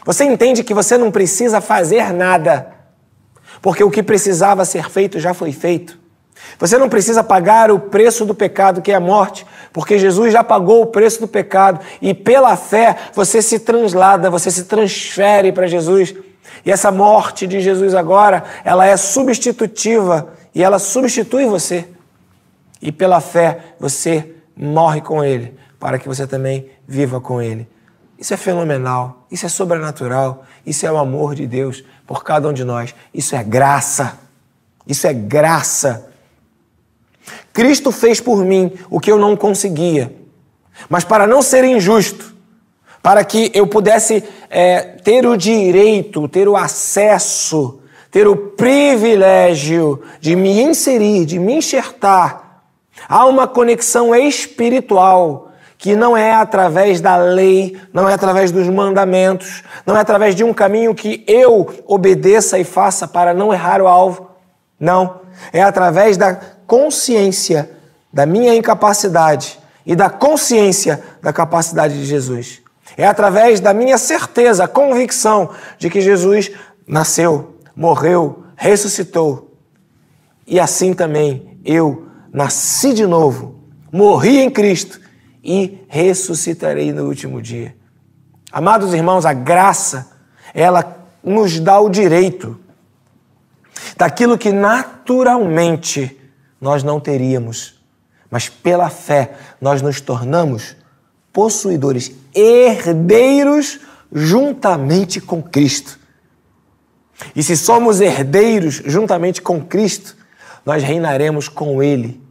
[0.05, 2.75] Você entende que você não precisa fazer nada
[3.61, 5.97] porque o que precisava ser feito já foi feito?
[6.59, 10.43] Você não precisa pagar o preço do pecado, que é a morte, porque Jesus já
[10.43, 15.67] pagou o preço do pecado e pela fé você se translada, você se transfere para
[15.67, 16.13] Jesus.
[16.65, 21.87] E essa morte de Jesus agora, ela é substitutiva e ela substitui você.
[22.81, 27.67] E pela fé você morre com ele, para que você também viva com ele.
[28.17, 32.53] Isso é fenomenal, isso é sobrenatural, isso é o amor de Deus por cada um
[32.53, 32.95] de nós.
[33.13, 34.17] Isso é graça.
[34.87, 36.09] Isso é graça.
[37.51, 40.15] Cristo fez por mim o que eu não conseguia.
[40.87, 42.33] Mas para não ser injusto,
[43.01, 47.79] para que eu pudesse é, ter o direito, ter o acesso,
[48.15, 52.61] ter o privilégio de me inserir, de me enxertar,
[53.09, 59.63] há uma conexão espiritual que não é através da lei, não é através dos mandamentos,
[59.85, 63.87] não é através de um caminho que eu obedeça e faça para não errar o
[63.87, 64.31] alvo.
[64.79, 65.19] Não,
[65.51, 67.69] é através da consciência
[68.13, 72.61] da minha incapacidade e da consciência da capacidade de Jesus.
[72.95, 76.49] É através da minha certeza, convicção de que Jesus
[76.87, 79.57] nasceu, morreu, ressuscitou.
[80.47, 83.59] E assim também eu nasci de novo,
[83.91, 84.99] morri em Cristo
[85.43, 87.75] e ressuscitarei no último dia.
[88.51, 90.11] Amados irmãos, a graça,
[90.53, 92.59] ela nos dá o direito
[93.97, 96.19] daquilo que naturalmente
[96.59, 97.79] nós não teríamos,
[98.29, 100.75] mas pela fé nós nos tornamos
[101.33, 103.79] possuidores, herdeiros
[104.11, 105.99] juntamente com Cristo.
[107.35, 110.15] E se somos herdeiros juntamente com Cristo,
[110.65, 112.21] nós reinaremos com Ele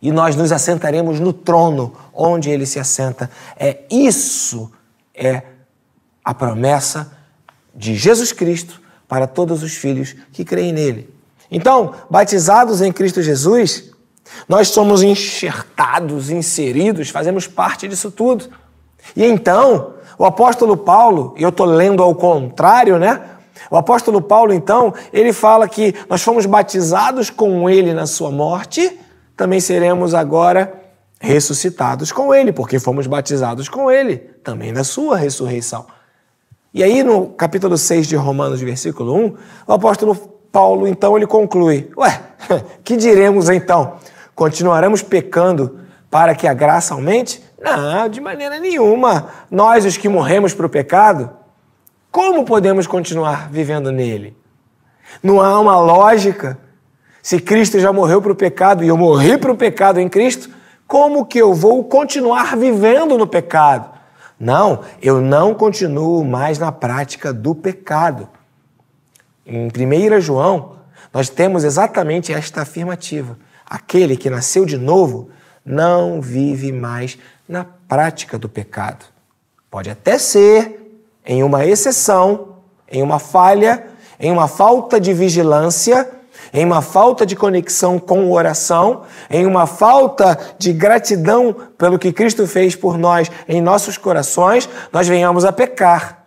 [0.00, 3.30] e nós nos assentaremos no trono onde Ele se assenta.
[3.56, 4.70] É isso
[5.14, 5.42] é
[6.24, 7.12] a promessa
[7.74, 11.14] de Jesus Cristo para todos os filhos que creem nele.
[11.50, 13.90] Então, batizados em Cristo Jesus,
[14.48, 18.48] nós somos enxertados, inseridos, fazemos parte disso tudo.
[19.14, 23.35] E então, o apóstolo Paulo, e eu estou lendo ao contrário, né?
[23.70, 28.98] O apóstolo Paulo, então, ele fala que nós fomos batizados com ele na sua morte,
[29.36, 30.72] também seremos agora
[31.20, 35.86] ressuscitados com ele, porque fomos batizados com ele, também na sua ressurreição.
[36.72, 39.34] E aí, no capítulo 6 de Romanos, versículo 1,
[39.66, 40.14] o apóstolo
[40.52, 42.20] Paulo, então, ele conclui: Ué,
[42.84, 43.94] que diremos então?
[44.34, 47.42] Continuaremos pecando para que a graça aumente?
[47.60, 49.28] Não, de maneira nenhuma.
[49.50, 51.30] Nós, os que morremos para o pecado,
[52.16, 54.34] como podemos continuar vivendo nele?
[55.22, 56.58] Não há uma lógica.
[57.22, 60.48] Se Cristo já morreu para o pecado e eu morri para o pecado em Cristo,
[60.86, 63.90] como que eu vou continuar vivendo no pecado?
[64.40, 68.26] Não, eu não continuo mais na prática do pecado.
[69.44, 70.76] Em 1 João,
[71.12, 75.28] nós temos exatamente esta afirmativa: aquele que nasceu de novo
[75.62, 79.04] não vive mais na prática do pecado.
[79.70, 80.85] Pode até ser
[81.26, 82.56] em uma exceção,
[82.90, 83.86] em uma falha,
[84.18, 86.08] em uma falta de vigilância,
[86.52, 92.46] em uma falta de conexão com oração, em uma falta de gratidão pelo que Cristo
[92.46, 96.24] fez por nós em nossos corações, nós venhamos a pecar.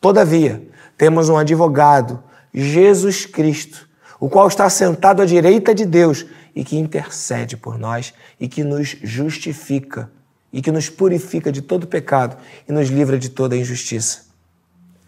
[0.00, 0.62] Todavia,
[0.96, 6.78] temos um advogado, Jesus Cristo, o qual está sentado à direita de Deus e que
[6.78, 10.10] intercede por nós e que nos justifica
[10.52, 12.36] e que nos purifica de todo pecado
[12.68, 14.26] e nos livra de toda injustiça.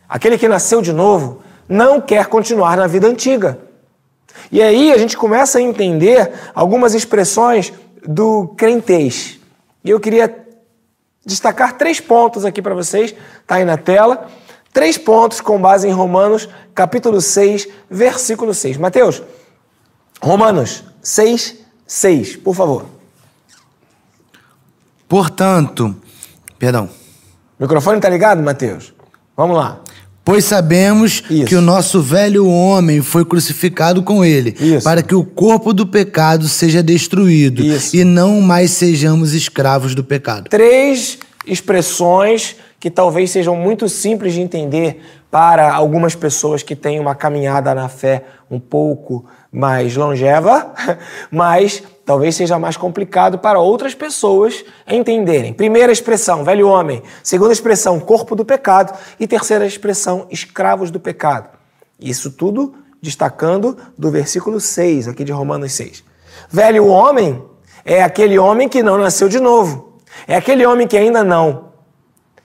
[0.08, 3.58] Aquele que nasceu de novo não quer continuar na vida antiga.
[4.50, 7.72] E aí a gente começa a entender algumas expressões
[8.06, 9.38] do crentez.
[9.82, 10.44] E eu queria
[11.24, 13.14] destacar três pontos aqui para vocês,
[13.46, 14.28] tá aí na tela.
[14.72, 18.76] Três pontos com base em Romanos, capítulo 6, versículo 6.
[18.76, 19.22] Mateus,
[20.20, 22.93] Romanos 6, 6, por favor.
[25.14, 25.94] Portanto,
[26.58, 26.88] perdão.
[27.56, 28.92] O microfone tá ligado, Mateus?
[29.36, 29.80] Vamos lá.
[30.24, 31.44] Pois sabemos Isso.
[31.44, 34.82] que o nosso velho homem foi crucificado com ele, Isso.
[34.82, 37.94] para que o corpo do pecado seja destruído Isso.
[37.94, 40.50] e não mais sejamos escravos do pecado.
[40.50, 45.00] Três expressões que talvez sejam muito simples de entender
[45.30, 50.72] para algumas pessoas que têm uma caminhada na fé um pouco mais longeva,
[51.30, 55.52] mas talvez seja mais complicado para outras pessoas entenderem.
[55.52, 57.02] Primeira expressão, velho homem.
[57.22, 58.96] Segunda expressão, corpo do pecado.
[59.18, 61.48] E terceira expressão, escravos do pecado.
[61.98, 66.02] Isso tudo destacando do versículo 6, aqui de Romanos 6.
[66.50, 67.42] Velho homem
[67.84, 70.00] é aquele homem que não nasceu de novo.
[70.26, 71.72] É aquele homem que ainda não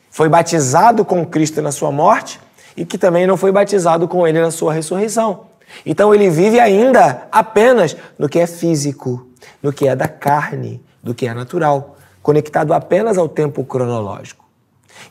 [0.09, 2.39] foi batizado com Cristo na sua morte
[2.75, 5.47] e que também não foi batizado com ele na sua ressurreição.
[5.85, 9.28] Então ele vive ainda apenas no que é físico,
[9.61, 14.45] no que é da carne, do que é natural, conectado apenas ao tempo cronológico.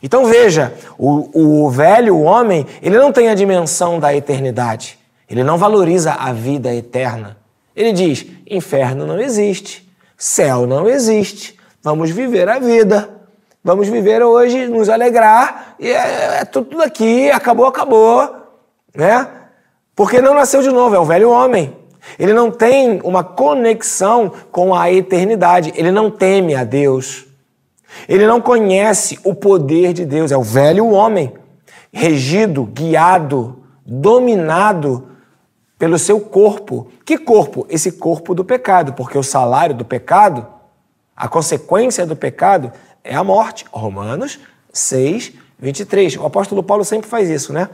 [0.01, 4.99] Então veja, o, o velho homem, ele não tem a dimensão da eternidade.
[5.29, 7.37] Ele não valoriza a vida eterna.
[7.75, 9.87] Ele diz: inferno não existe,
[10.17, 13.19] céu não existe, vamos viver a vida.
[13.61, 18.37] Vamos viver hoje, nos alegrar, e é, é tudo aqui, acabou, acabou.
[18.95, 19.27] Né?
[19.93, 21.75] Porque não nasceu de novo, é o velho homem.
[22.17, 25.73] Ele não tem uma conexão com a eternidade.
[25.75, 27.25] Ele não teme a Deus.
[28.07, 30.31] Ele não conhece o poder de Deus.
[30.31, 31.33] É o velho homem,
[31.91, 35.09] regido, guiado, dominado
[35.77, 36.91] pelo seu corpo.
[37.05, 37.65] Que corpo?
[37.69, 40.45] Esse corpo do pecado, porque o salário do pecado,
[41.15, 42.71] a consequência do pecado
[43.03, 43.65] é a morte.
[43.71, 44.39] Romanos
[44.71, 46.17] 6, 23.
[46.17, 47.69] O apóstolo Paulo sempre faz isso, né?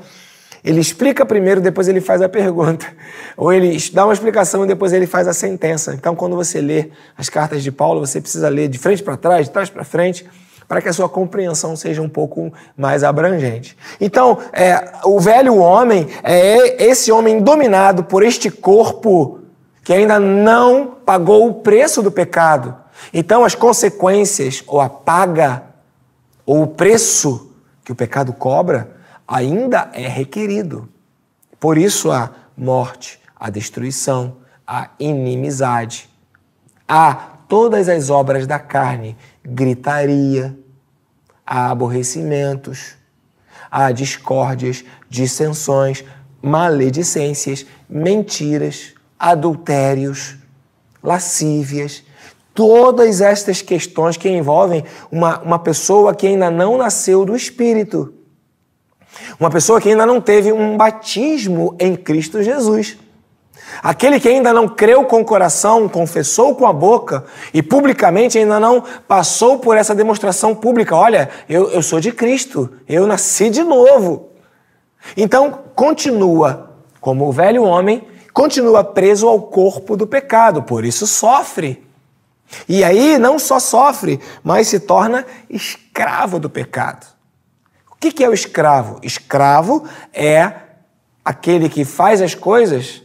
[0.66, 2.88] Ele explica primeiro, depois ele faz a pergunta.
[3.38, 5.94] Ou ele dá uma explicação e depois ele faz a sentença.
[5.94, 9.46] Então, quando você lê as cartas de Paulo, você precisa ler de frente para trás,
[9.46, 10.26] de trás para frente,
[10.68, 13.78] para que a sua compreensão seja um pouco mais abrangente.
[14.02, 19.42] Então, é, o velho homem é esse homem dominado por este corpo
[19.84, 22.76] que ainda não pagou o preço do pecado.
[23.14, 25.62] Então, as consequências, ou a paga,
[26.44, 27.52] ou o preço
[27.84, 28.95] que o pecado cobra,
[29.28, 30.90] ainda é requerido.
[31.60, 36.10] Por isso a morte, a destruição, a inimizade,
[36.88, 37.14] a
[37.48, 40.58] todas as obras da carne, gritaria,
[41.46, 42.96] a aborrecimentos,
[43.70, 46.04] a discórdias, dissensões,
[46.42, 50.38] maledicências, mentiras, adultérios,
[51.04, 52.04] lascívias,
[52.54, 58.15] todas estas questões que envolvem uma, uma pessoa que ainda não nasceu do Espírito.
[59.40, 62.98] Uma pessoa que ainda não teve um batismo em Cristo Jesus.
[63.82, 68.60] Aquele que ainda não creu com o coração, confessou com a boca e publicamente ainda
[68.60, 73.64] não passou por essa demonstração pública: olha, eu, eu sou de Cristo, eu nasci de
[73.64, 74.30] novo.
[75.16, 81.86] Então, continua como o velho homem, continua preso ao corpo do pecado, por isso sofre.
[82.68, 87.15] E aí não só sofre, mas se torna escravo do pecado.
[88.06, 89.00] O que é o escravo?
[89.02, 90.54] Escravo é
[91.24, 93.02] aquele que faz as coisas,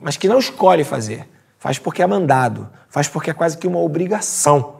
[0.00, 1.28] mas que não escolhe fazer.
[1.58, 4.76] Faz porque é mandado, faz porque é quase que uma obrigação.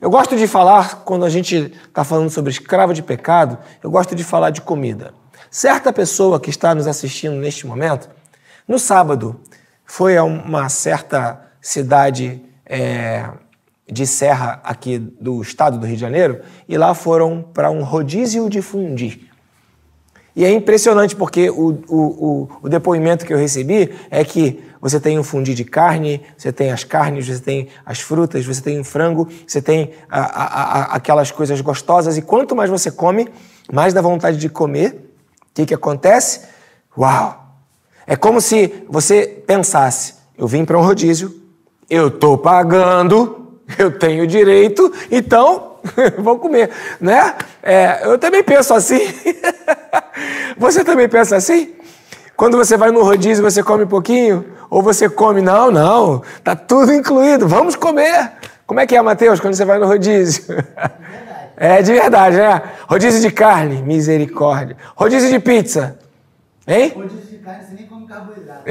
[0.00, 4.16] Eu gosto de falar, quando a gente está falando sobre escravo de pecado, eu gosto
[4.16, 5.14] de falar de comida.
[5.48, 8.10] Certa pessoa que está nos assistindo neste momento,
[8.66, 9.40] no sábado,
[9.84, 13.30] foi a uma certa cidade é,
[13.92, 18.48] de serra aqui do estado do Rio de Janeiro e lá foram para um rodízio
[18.48, 19.28] de fundi.
[20.34, 24.98] E é impressionante porque o, o, o, o, depoimento que eu recebi é que você
[24.98, 28.80] tem um fundi de carne, você tem as carnes, você tem as frutas, você tem
[28.80, 33.28] o frango, você tem a, a, a, aquelas coisas gostosas e quanto mais você come,
[33.70, 35.14] mais dá vontade de comer.
[35.50, 36.40] O que, que acontece?
[36.96, 37.38] Uau!
[38.06, 41.42] É como se você pensasse: eu vim para um rodízio,
[41.90, 43.41] eu estou pagando,
[43.78, 45.76] eu tenho direito, então
[46.18, 46.70] vou comer,
[47.00, 47.34] né?
[47.62, 49.00] É, eu também penso assim.
[50.56, 51.74] você também pensa assim?
[52.36, 54.44] Quando você vai no rodízio, você come pouquinho?
[54.70, 58.32] Ou você come, não, não, tá tudo incluído, vamos comer.
[58.66, 60.44] Como é que é, Mateus, quando você vai no rodízio?
[61.54, 62.60] É de verdade, né?
[62.88, 64.76] Rodízio de carne, misericórdia.
[64.96, 65.96] Rodízio de pizza,
[66.66, 66.92] hein?
[66.92, 68.64] Rodízio de carne, você nem come carboidrato.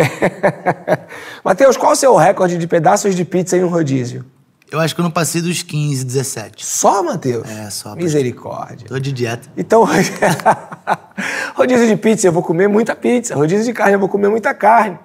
[1.41, 4.25] Mateus, qual o seu recorde de pedaços de pizza em um rodízio?
[4.71, 6.65] Eu acho que eu não passei dos 15, 17.
[6.65, 7.45] Só, Mateus?
[7.49, 7.93] É, só.
[7.93, 8.87] Misericórdia.
[8.87, 9.49] Tô de dieta.
[9.57, 9.83] Então,
[11.53, 13.35] rodízio de pizza, eu vou comer muita pizza.
[13.35, 14.97] Rodízio de carne, eu vou comer muita carne.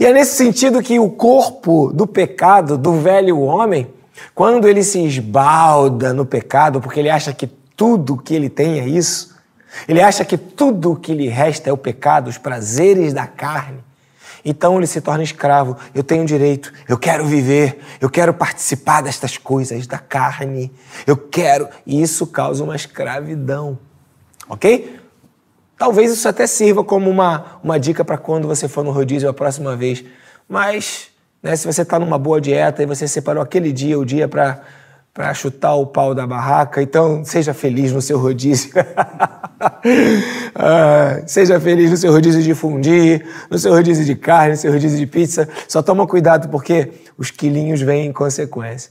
[0.00, 3.86] E é nesse sentido que o corpo do pecado, do velho homem,
[4.34, 8.88] quando ele se esbalda no pecado, porque ele acha que tudo que ele tem é
[8.88, 9.36] isso,
[9.86, 13.85] ele acha que tudo o que lhe resta é o pecado, os prazeres da carne.
[14.48, 15.76] Então ele se torna escravo.
[15.92, 20.72] Eu tenho direito, eu quero viver, eu quero participar destas coisas da carne,
[21.04, 21.68] eu quero.
[21.84, 23.76] E isso causa uma escravidão.
[24.48, 25.00] Ok?
[25.76, 29.34] Talvez isso até sirva como uma, uma dica para quando você for no rodízio a
[29.34, 30.04] próxima vez.
[30.48, 31.08] Mas
[31.42, 35.34] né, se você está numa boa dieta e você separou aquele dia, o dia para
[35.34, 36.80] chutar o pau da barraca.
[36.80, 38.70] Então, seja feliz no seu rodízio.
[40.54, 44.72] ah, seja feliz no seu rodízio de fundir, no seu rodízio de carne, no seu
[44.72, 45.48] rodízio de pizza.
[45.68, 48.90] Só toma cuidado porque os quilinhos vêm em consequência.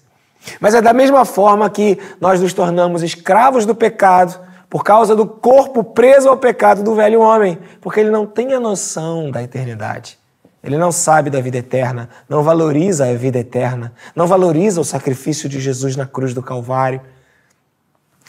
[0.60, 5.26] Mas é da mesma forma que nós nos tornamos escravos do pecado por causa do
[5.26, 10.20] corpo preso ao pecado do velho homem, porque ele não tem a noção da eternidade.
[10.64, 15.48] Ele não sabe da vida eterna, não valoriza a vida eterna, não valoriza o sacrifício
[15.48, 17.02] de Jesus na cruz do Calvário,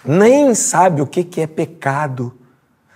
[0.04, 2.32] nem sabe o que é pecado.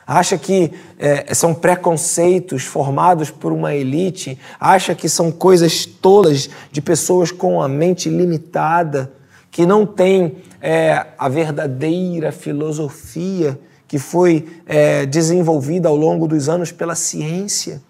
[0.07, 6.81] Acha que é, são preconceitos formados por uma elite, acha que são coisas tolas de
[6.81, 9.13] pessoas com a mente limitada,
[9.53, 13.59] que não têm é, a verdadeira filosofia
[13.91, 17.83] que foi é, desenvolvida ao longo dos anos pela ciência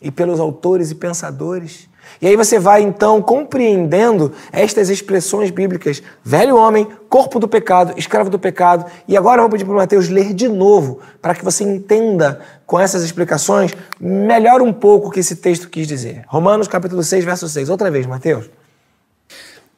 [0.00, 1.89] e pelos autores e pensadores.
[2.20, 8.30] E aí você vai então compreendendo estas expressões bíblicas: velho homem, corpo do pecado, escravo
[8.30, 8.84] do pecado.
[9.08, 12.40] E agora eu vou pedir para o Mateus ler de novo, para que você entenda
[12.66, 16.24] com essas explicações melhor um pouco o que esse texto quis dizer.
[16.26, 17.68] Romanos capítulo 6, verso 6.
[17.68, 18.48] Outra vez, Mateus.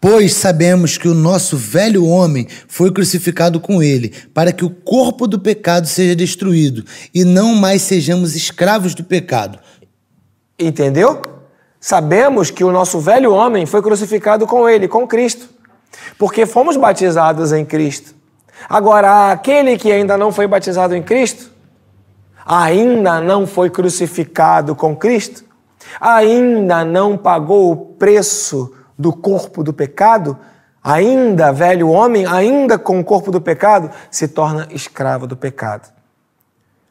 [0.02, 5.28] Pois sabemos que o nosso velho homem foi crucificado com ele, para que o corpo
[5.28, 6.84] do pecado seja destruído
[7.14, 9.60] e não mais sejamos escravos do pecado.
[10.58, 11.22] Entendeu?
[11.84, 15.48] Sabemos que o nosso velho homem foi crucificado com ele, com Cristo,
[16.16, 18.14] porque fomos batizados em Cristo.
[18.68, 21.50] Agora, aquele que ainda não foi batizado em Cristo,
[22.46, 25.44] ainda não foi crucificado com Cristo,
[26.00, 30.38] ainda não pagou o preço do corpo do pecado,
[30.84, 35.92] ainda velho homem, ainda com o corpo do pecado, se torna escravo do pecado.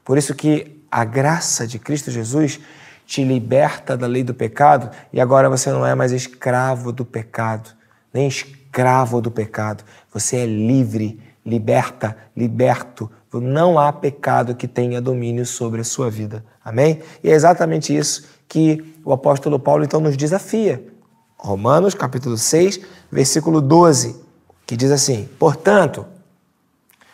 [0.03, 2.59] Por isso que a graça de Cristo Jesus
[3.11, 7.69] te liberta da lei do pecado e agora você não é mais escravo do pecado,
[8.13, 9.83] nem escravo do pecado.
[10.13, 13.11] Você é livre, liberta, liberto.
[13.33, 16.41] Não há pecado que tenha domínio sobre a sua vida.
[16.63, 17.01] Amém?
[17.21, 20.81] E é exatamente isso que o apóstolo Paulo então nos desafia.
[21.35, 22.79] Romanos, capítulo 6,
[23.11, 24.15] versículo 12,
[24.65, 26.05] que diz assim: Portanto,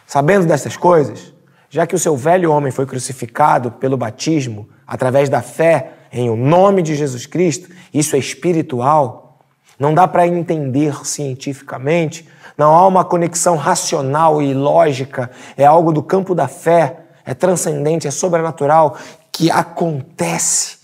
[0.06, 1.34] sabendo destas coisas,
[1.70, 6.36] já que o seu velho homem foi crucificado pelo batismo, através da fé em o
[6.36, 9.40] nome de Jesus Cristo, isso é espiritual,
[9.80, 16.02] não dá para entender cientificamente, não há uma conexão racional e lógica, é algo do
[16.02, 18.98] campo da fé, é transcendente, é sobrenatural,
[19.32, 20.78] que acontece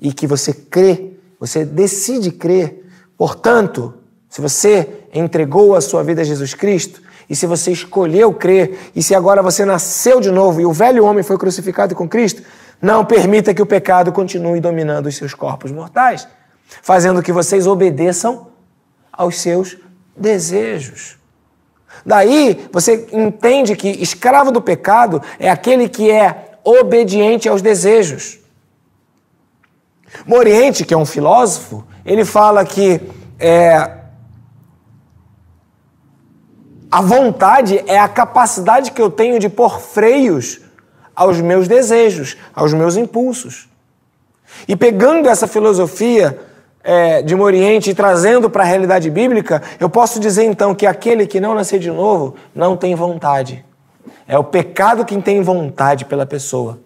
[0.00, 2.88] e que você crê, você decide crer.
[3.16, 3.94] Portanto,
[4.28, 7.02] se você entregou a sua vida a Jesus Cristo,
[7.32, 11.02] e se você escolheu crer, e se agora você nasceu de novo e o velho
[11.02, 12.42] homem foi crucificado com Cristo,
[12.78, 16.28] não permita que o pecado continue dominando os seus corpos mortais,
[16.82, 18.48] fazendo que vocês obedeçam
[19.10, 19.78] aos seus
[20.14, 21.16] desejos.
[22.04, 28.40] Daí você entende que escravo do pecado é aquele que é obediente aos desejos.
[30.26, 33.00] Moriente, que é um filósofo, ele fala que
[33.40, 34.01] é,
[36.92, 40.60] a vontade é a capacidade que eu tenho de pôr freios
[41.16, 43.66] aos meus desejos, aos meus impulsos.
[44.68, 46.38] E pegando essa filosofia
[46.84, 51.26] é, de Moriente e trazendo para a realidade bíblica, eu posso dizer então que aquele
[51.26, 53.64] que não nasceu de novo não tem vontade.
[54.28, 56.78] É o pecado quem tem vontade pela pessoa.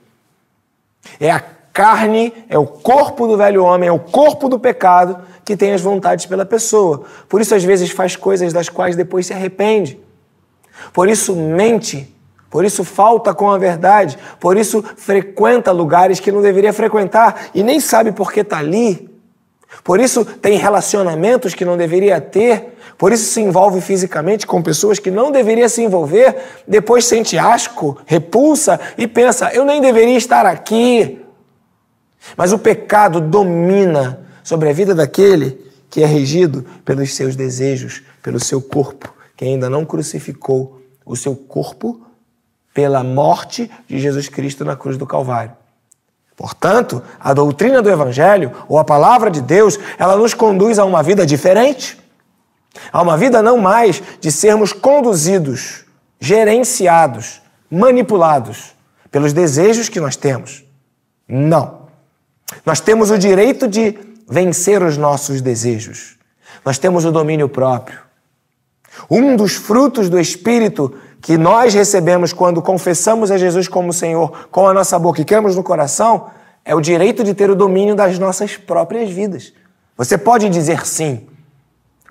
[1.18, 1.42] É a
[1.72, 5.80] carne, é o corpo do velho homem, é o corpo do pecado que tem as
[5.80, 7.04] vontades pela pessoa.
[7.26, 9.98] Por isso, às vezes, faz coisas das quais depois se arrepende.
[10.92, 12.14] Por isso, mente
[12.48, 17.62] por isso falta com a verdade, por isso frequenta lugares que não deveria frequentar e
[17.62, 19.10] nem sabe por que está ali.
[19.82, 24.98] Por isso tem relacionamentos que não deveria ter, por isso se envolve fisicamente com pessoas
[24.98, 26.36] que não deveria se envolver,
[26.66, 31.20] depois sente asco, repulsa e pensa: eu nem deveria estar aqui.
[32.36, 35.58] Mas o pecado domina sobre a vida daquele
[35.90, 41.34] que é regido pelos seus desejos, pelo seu corpo, que ainda não crucificou o seu
[41.34, 42.00] corpo
[42.72, 45.50] pela morte de Jesus Cristo na cruz do Calvário.
[46.36, 51.02] Portanto, a doutrina do Evangelho, ou a palavra de Deus, ela nos conduz a uma
[51.02, 51.98] vida diferente.
[52.92, 55.84] A uma vida não mais de sermos conduzidos,
[56.20, 58.76] gerenciados, manipulados
[59.10, 60.64] pelos desejos que nós temos.
[61.26, 61.88] Não.
[62.64, 66.16] Nós temos o direito de vencer os nossos desejos.
[66.64, 68.00] Nós temos o domínio próprio.
[69.10, 74.66] Um dos frutos do Espírito que nós recebemos quando confessamos a Jesus como Senhor com
[74.66, 76.30] a nossa boca e cremos no coração
[76.64, 79.52] é o direito de ter o domínio das nossas próprias vidas.
[79.96, 81.26] Você pode dizer sim,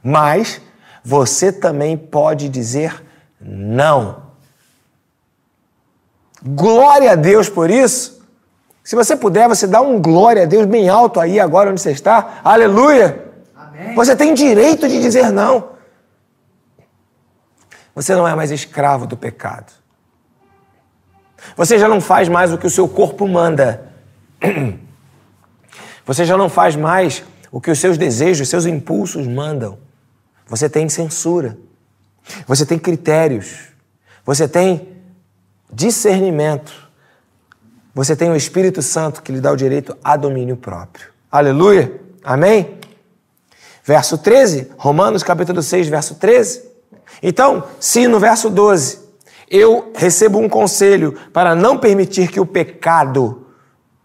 [0.02, 0.62] mas
[1.04, 3.04] você também pode dizer
[3.40, 4.24] não.
[6.42, 8.15] Glória a Deus por isso.
[8.86, 11.90] Se você puder, você dá um glória a Deus bem alto aí agora onde você
[11.90, 12.40] está.
[12.44, 13.34] Aleluia!
[13.56, 13.96] Amém.
[13.96, 15.72] Você tem direito de dizer não.
[17.96, 19.74] Você não é mais escravo do pecado.
[21.58, 23.92] Você já não faz mais o que o seu corpo manda.
[26.06, 29.80] Você já não faz mais o que os seus desejos, seus impulsos mandam.
[30.46, 31.58] Você tem censura.
[32.46, 33.70] Você tem critérios.
[34.24, 34.90] Você tem
[35.74, 36.85] discernimento.
[37.96, 41.08] Você tem o Espírito Santo que lhe dá o direito a domínio próprio.
[41.32, 41.94] Aleluia.
[42.22, 42.78] Amém?
[43.86, 46.62] Verso 13, Romanos capítulo 6, verso 13.
[47.24, 49.00] Então, se no verso 12
[49.50, 53.46] eu recebo um conselho para não permitir que o pecado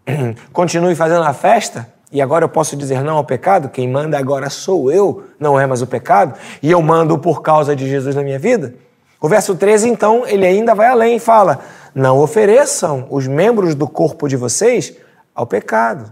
[0.53, 4.49] continue fazendo a festa, e agora eu posso dizer não ao pecado, quem manda agora
[4.49, 8.23] sou eu, não é mais o pecado, e eu mando por causa de Jesus na
[8.23, 8.73] minha vida.
[9.19, 11.59] O verso 13, então, ele ainda vai além e fala:
[11.93, 14.95] Não ofereçam os membros do corpo de vocês
[15.35, 16.11] ao pecado.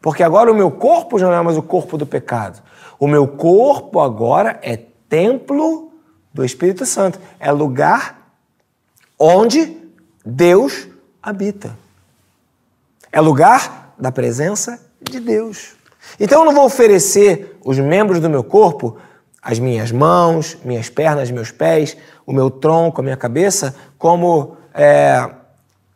[0.00, 2.62] Porque agora o meu corpo já não é mais o corpo do pecado.
[2.98, 4.76] O meu corpo agora é
[5.08, 5.92] templo
[6.32, 7.18] do Espírito Santo.
[7.40, 8.32] É lugar
[9.18, 9.76] onde
[10.24, 10.86] Deus
[11.22, 11.76] habita.
[13.10, 15.74] É lugar da presença de Deus.
[16.20, 18.96] Então eu não vou oferecer os membros do meu corpo,
[19.42, 21.96] as minhas mãos, minhas pernas, meus pés,
[22.26, 25.28] o meu tronco, a minha cabeça, como é,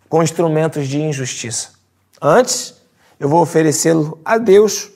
[0.08, 1.70] com instrumentos de injustiça.
[2.20, 2.74] Antes,
[3.18, 4.90] eu vou oferecê-lo a Deus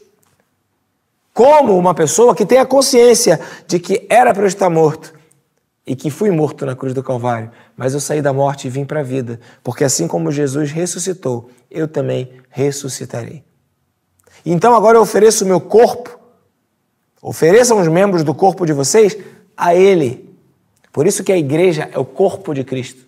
[1.32, 5.14] como uma pessoa que tem a consciência de que era para eu estar morto,
[5.86, 8.84] e que fui morto na cruz do Calvário, mas eu saí da morte e vim
[8.84, 13.44] para a vida, porque assim como Jesus ressuscitou, eu também ressuscitarei.
[14.44, 16.18] Então agora eu ofereço o meu corpo,
[17.22, 19.16] ofereçam os membros do corpo de vocês
[19.56, 20.28] a Ele.
[20.92, 23.05] Por isso que a igreja é o corpo de Cristo.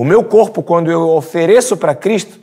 [0.00, 2.40] O meu corpo, quando eu ofereço para Cristo,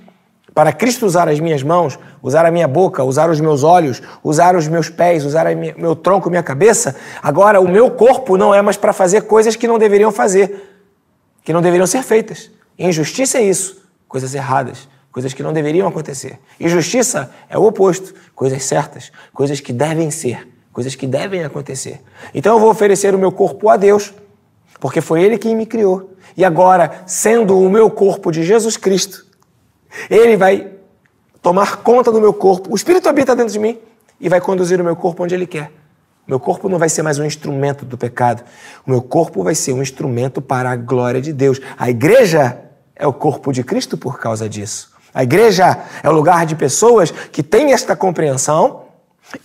[0.53, 4.55] para Cristo usar as minhas mãos, usar a minha boca, usar os meus olhos, usar
[4.55, 8.61] os meus pés, usar minha, meu tronco, minha cabeça, agora o meu corpo não é
[8.61, 10.69] mais para fazer coisas que não deveriam fazer,
[11.43, 12.51] que não deveriam ser feitas.
[12.77, 16.37] Injustiça é isso, coisas erradas, coisas que não deveriam acontecer.
[16.59, 22.01] Injustiça é o oposto, coisas certas, coisas que devem ser, coisas que devem acontecer.
[22.35, 24.13] Então eu vou oferecer o meu corpo a Deus,
[24.79, 26.13] porque foi Ele quem me criou.
[26.35, 29.25] E agora, sendo o meu corpo de Jesus Cristo,
[30.09, 30.71] Ele vai
[31.41, 32.71] tomar conta do meu corpo.
[32.71, 33.79] O Espírito habita dentro de mim
[34.19, 35.71] e vai conduzir o meu corpo onde Ele quer.
[36.27, 38.43] O meu corpo não vai ser mais um instrumento do pecado.
[38.85, 41.61] O meu corpo vai ser um instrumento para a glória de Deus.
[41.77, 42.59] A igreja
[42.95, 44.91] é o corpo de Cristo por causa disso.
[45.13, 48.86] A igreja é o lugar de pessoas que têm esta compreensão,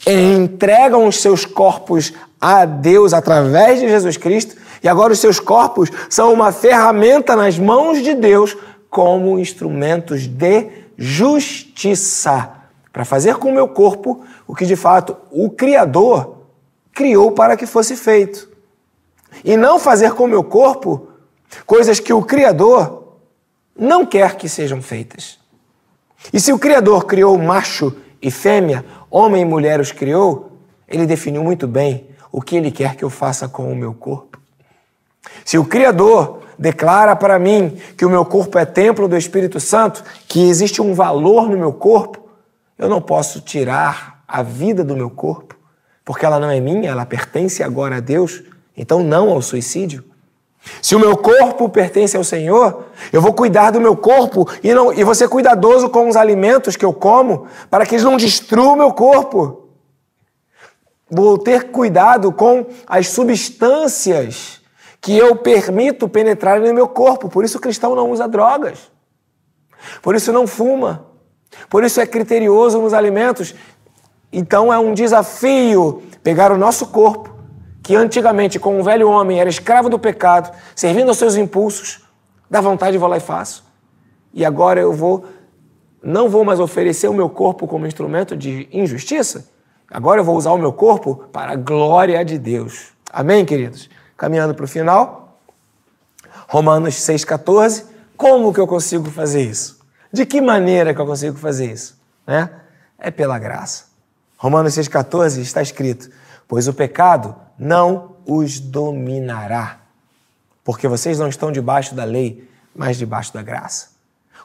[0.07, 5.91] entregam os seus corpos a Deus através de Jesus Cristo, e agora os seus corpos
[6.11, 8.57] são uma ferramenta nas mãos de Deus
[8.91, 12.51] como instrumentos de justiça,
[12.93, 16.43] para fazer com o meu corpo o que de fato o Criador
[16.93, 18.51] criou para que fosse feito.
[19.43, 21.09] E não fazer com o meu corpo
[21.64, 23.16] coisas que o Criador
[23.76, 25.39] não quer que sejam feitas.
[26.33, 30.53] E se o Criador criou macho e fêmea, homem e mulher os criou,
[30.89, 34.41] ele definiu muito bem o que ele quer que eu faça com o meu corpo.
[35.45, 40.05] Se o Criador declara para mim que o meu corpo é templo do Espírito Santo,
[40.29, 42.29] que existe um valor no meu corpo,
[42.79, 45.57] eu não posso tirar a vida do meu corpo,
[46.05, 48.43] porque ela não é minha, ela pertence agora a Deus,
[48.77, 50.05] então não ao suicídio.
[50.81, 54.93] Se o meu corpo pertence ao Senhor, eu vou cuidar do meu corpo e, não,
[54.93, 58.75] e vou ser cuidadoso com os alimentos que eu como, para que eles não destruam
[58.75, 59.69] o meu corpo.
[61.11, 64.61] Vou ter cuidado com as substâncias
[65.01, 67.29] que eu permito penetrar no meu corpo.
[67.29, 68.91] Por isso o cristão não usa drogas.
[70.01, 71.07] Por isso não fuma.
[71.69, 73.55] Por isso é criterioso nos alimentos.
[74.33, 77.32] Então é um desafio pegar o nosso corpo
[77.83, 82.03] que antigamente, com o velho homem, era escravo do pecado, servindo aos seus impulsos,
[82.49, 83.64] da vontade vou lá e faço.
[84.33, 85.26] E agora eu vou,
[86.03, 89.49] não vou mais oferecer o meu corpo como instrumento de injustiça,
[89.91, 92.89] agora eu vou usar o meu corpo para a glória de Deus.
[93.12, 93.91] Amém, queridos?
[94.16, 95.39] Caminhando para o final,
[96.49, 97.85] Romanos 6,14,
[98.16, 99.80] como que eu consigo fazer isso?
[100.12, 102.01] De que maneira que eu consigo fazer isso?
[102.26, 102.49] Né?
[102.99, 103.87] É pela graça.
[104.37, 106.11] Romanos 6,14 está escrito:
[106.53, 109.81] Pois o pecado não os dominará,
[110.63, 112.47] porque vocês não estão debaixo da lei,
[112.77, 113.93] mas debaixo da graça.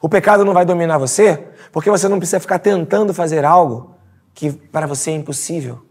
[0.02, 3.94] O pecado não vai dominar você, porque você não precisa ficar tentando fazer algo
[4.34, 5.86] que para você é impossível.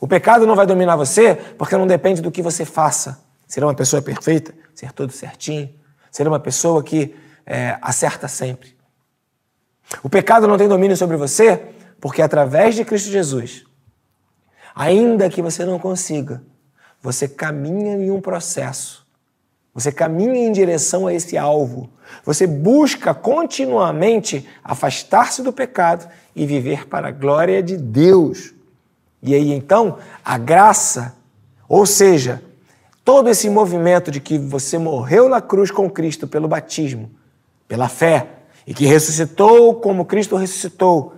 [0.00, 3.22] O pecado não vai dominar você, porque não depende do que você faça.
[3.46, 5.68] Ser uma pessoa perfeita, ser tudo certinho,
[6.10, 7.14] ser uma pessoa que
[7.44, 8.74] é, acerta sempre.
[10.02, 11.62] O pecado não tem domínio sobre você,
[12.00, 13.65] porque através de Cristo Jesus,
[14.76, 16.42] Ainda que você não consiga,
[17.00, 19.06] você caminha em um processo.
[19.72, 21.88] Você caminha em direção a esse alvo.
[22.26, 28.52] Você busca continuamente afastar-se do pecado e viver para a glória de Deus.
[29.22, 31.14] E aí então, a graça,
[31.66, 32.42] ou seja,
[33.02, 37.10] todo esse movimento de que você morreu na cruz com Cristo pelo batismo,
[37.66, 38.28] pela fé,
[38.66, 41.14] e que ressuscitou como Cristo ressuscitou,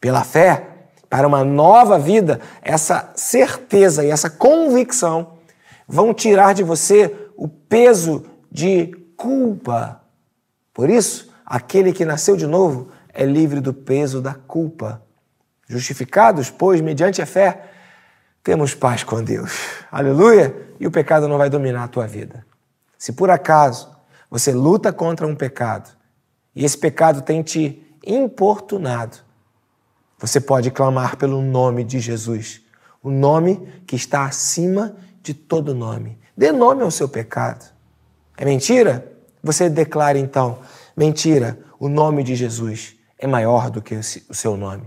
[0.00, 0.69] pela fé,
[1.10, 5.32] para uma nova vida, essa certeza e essa convicção
[5.86, 10.00] vão tirar de você o peso de culpa.
[10.72, 15.02] Por isso, aquele que nasceu de novo é livre do peso da culpa.
[15.68, 17.64] Justificados, pois, mediante a fé,
[18.44, 19.52] temos paz com Deus.
[19.90, 20.54] Aleluia!
[20.78, 22.46] E o pecado não vai dominar a tua vida.
[22.96, 23.90] Se por acaso
[24.30, 25.90] você luta contra um pecado
[26.54, 29.18] e esse pecado tem te importunado,
[30.20, 32.60] você pode clamar pelo nome de Jesus,
[33.02, 36.18] o nome que está acima de todo nome.
[36.36, 37.64] Dê nome ao seu pecado.
[38.36, 39.10] É mentira?
[39.42, 40.58] Você declara então:
[40.94, 44.84] mentira, o nome de Jesus é maior do que o seu nome.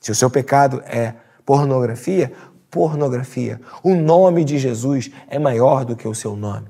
[0.00, 1.14] Se o seu pecado é
[1.44, 2.32] pornografia,
[2.70, 3.60] pornografia.
[3.82, 6.68] O nome de Jesus é maior do que o seu nome.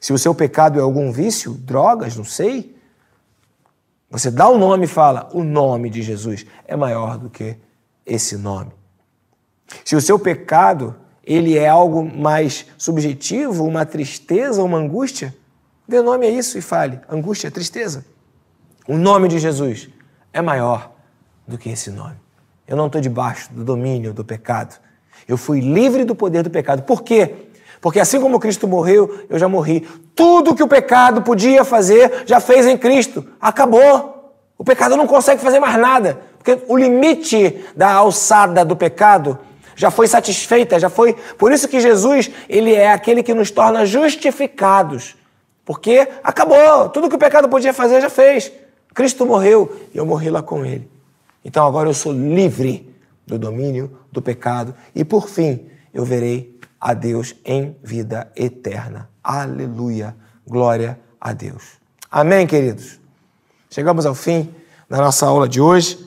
[0.00, 2.73] Se o seu pecado é algum vício, drogas, não sei,
[4.14, 7.56] você dá o nome e fala: o nome de Jesus é maior do que
[8.06, 8.70] esse nome.
[9.84, 10.94] Se o seu pecado
[11.24, 15.34] ele é algo mais subjetivo, uma tristeza, uma angústia,
[15.88, 18.06] dê nome a isso e fale: angústia, tristeza.
[18.86, 19.88] O nome de Jesus
[20.32, 20.92] é maior
[21.44, 22.14] do que esse nome.
[22.68, 24.78] Eu não estou debaixo do domínio do pecado.
[25.26, 26.84] Eu fui livre do poder do pecado.
[26.84, 27.48] Por quê?
[27.84, 29.86] Porque assim como Cristo morreu, eu já morri.
[30.14, 33.26] Tudo que o pecado podia fazer, já fez em Cristo.
[33.38, 34.32] Acabou.
[34.56, 36.18] O pecado não consegue fazer mais nada.
[36.38, 39.38] Porque o limite da alçada do pecado
[39.76, 41.12] já foi satisfeita, já foi.
[41.36, 45.14] Por isso que Jesus, ele é aquele que nos torna justificados.
[45.62, 46.88] Porque acabou.
[46.88, 48.50] Tudo que o pecado podia fazer, já fez.
[48.94, 50.88] Cristo morreu e eu morri lá com ele.
[51.44, 52.90] Então agora eu sou livre
[53.26, 56.53] do domínio do pecado e por fim eu verei
[56.84, 59.08] a Deus em vida eterna.
[59.22, 60.14] Aleluia.
[60.46, 61.80] Glória a Deus.
[62.10, 63.00] Amém, queridos.
[63.70, 64.54] Chegamos ao fim
[64.86, 65.98] da nossa aula de hoje.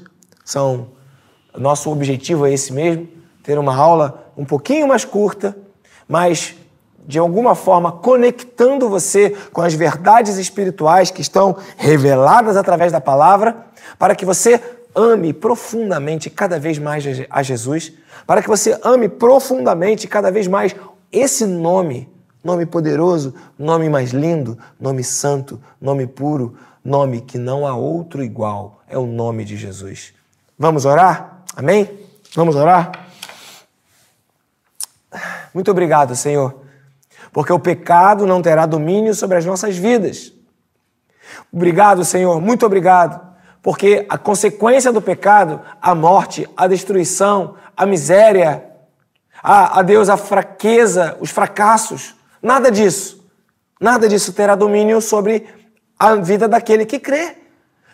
[0.45, 0.89] São
[1.57, 3.07] nosso objetivo é esse mesmo,
[3.41, 5.57] ter uma aula um pouquinho mais curta,
[6.07, 6.55] mas
[7.07, 13.65] de alguma forma conectando você com as verdades espirituais que estão reveladas através da palavra,
[13.97, 14.61] para que você
[14.97, 17.93] ame profundamente cada vez mais a Jesus,
[18.25, 20.75] para que você ame profundamente cada vez mais
[21.11, 22.09] esse nome,
[22.43, 28.81] nome poderoso, nome mais lindo, nome santo, nome puro, nome que não há outro igual,
[28.89, 30.13] é o nome de Jesus.
[30.57, 31.43] Vamos orar?
[31.55, 31.89] Amém?
[32.35, 32.91] Vamos orar?
[35.53, 36.67] Muito obrigado, Senhor
[37.37, 40.33] porque o pecado não terá domínio sobre as nossas vidas.
[41.53, 43.26] Obrigado, Senhor, muito obrigado,
[43.67, 48.63] porque a consequência do pecado, a morte, a destruição, a miséria,
[49.43, 53.29] a, a Deus, a fraqueza, os fracassos, nada disso,
[53.77, 55.45] nada disso terá domínio sobre
[55.99, 57.35] a vida daquele que crê,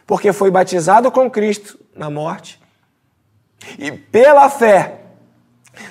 [0.06, 2.62] porque foi batizado com Cristo na morte
[3.80, 5.00] e pela fé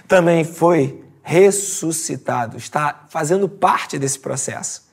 [0.07, 4.89] também foi ressuscitado, está fazendo parte desse processo.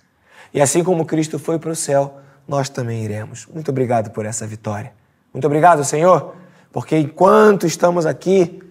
[0.52, 2.20] E assim como Cristo foi para o céu,
[2.50, 3.46] nós também iremos.
[3.46, 4.92] Muito obrigado por essa vitória.
[5.32, 6.34] Muito obrigado, Senhor,
[6.72, 8.64] porque enquanto estamos aqui,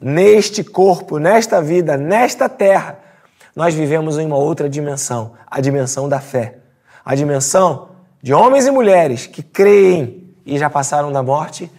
[0.00, 2.98] neste corpo, nesta vida, nesta terra,
[3.54, 6.58] nós vivemos em uma outra dimensão, a dimensão da fé.
[7.04, 7.90] A dimensão
[8.20, 11.70] de homens e mulheres que creem e já passaram da morte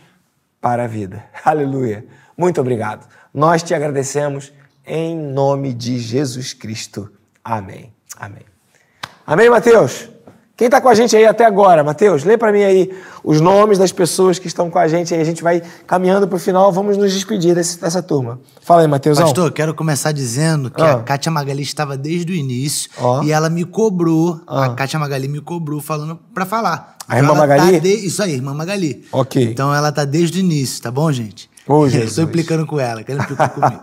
[0.62, 1.26] para a vida.
[1.44, 2.06] Aleluia.
[2.38, 3.06] Muito obrigado.
[3.34, 4.54] Nós te agradecemos
[4.86, 7.12] em nome de Jesus Cristo.
[7.44, 7.92] Amém.
[8.18, 8.46] Amém.
[9.28, 10.14] Amém, Mateus?
[10.58, 11.84] Quem está com a gente aí até agora?
[11.84, 12.89] Mateus, lê para mim aí
[13.22, 15.20] os nomes das pessoas que estão com a gente aí.
[15.20, 18.39] A gente vai caminhando para o final, vamos nos despedir desse, dessa turma.
[18.62, 19.20] Fala aí, Mateus.
[19.20, 20.93] Pastor, quero começar dizendo que ah.
[20.93, 23.22] a Kátia Magali estava desde o início oh.
[23.24, 24.68] e ela me cobrou, ah.
[24.68, 26.95] a Kátia Magali me cobrou falando para falar.
[27.06, 27.74] A irmã então Magali?
[27.74, 27.89] Tá de...
[27.89, 29.03] Isso aí, irmã Magali.
[29.12, 29.43] Ok.
[29.43, 31.49] Então ela tá desde o início, tá bom, gente?
[31.68, 32.12] Ô, Jesus.
[32.12, 33.82] Estou implicando com ela, que ela implicou comigo.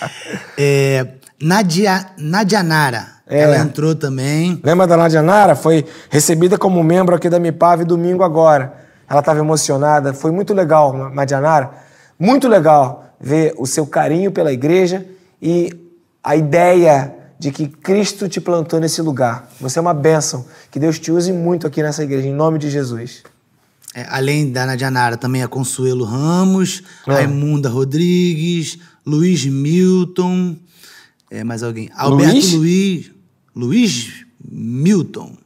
[0.56, 1.06] é,
[1.42, 3.40] Nadia, Nadianara, é.
[3.40, 4.60] ela entrou também.
[4.62, 5.54] Lembra da Nadianara?
[5.54, 8.74] Foi recebida como membro aqui da MIPAV domingo agora.
[9.08, 11.70] Ela estava emocionada, foi muito legal, Nadianara.
[12.18, 15.06] Muito legal ver o seu carinho pela igreja
[15.40, 15.72] e
[16.22, 19.48] a ideia de que Cristo te plantou nesse lugar.
[19.60, 20.46] Você é uma bênção.
[20.70, 23.22] Que Deus te use muito aqui nessa igreja, em nome de Jesus.
[23.94, 27.12] É, além da Nadianara, também a Consuelo Ramos, é.
[27.12, 30.56] Raimunda Rodrigues, Luiz Milton,
[31.30, 31.90] é, mais alguém.
[31.94, 32.52] Alberto Luiz?
[32.52, 33.13] Luiz.
[33.54, 35.36] Luiz Milton.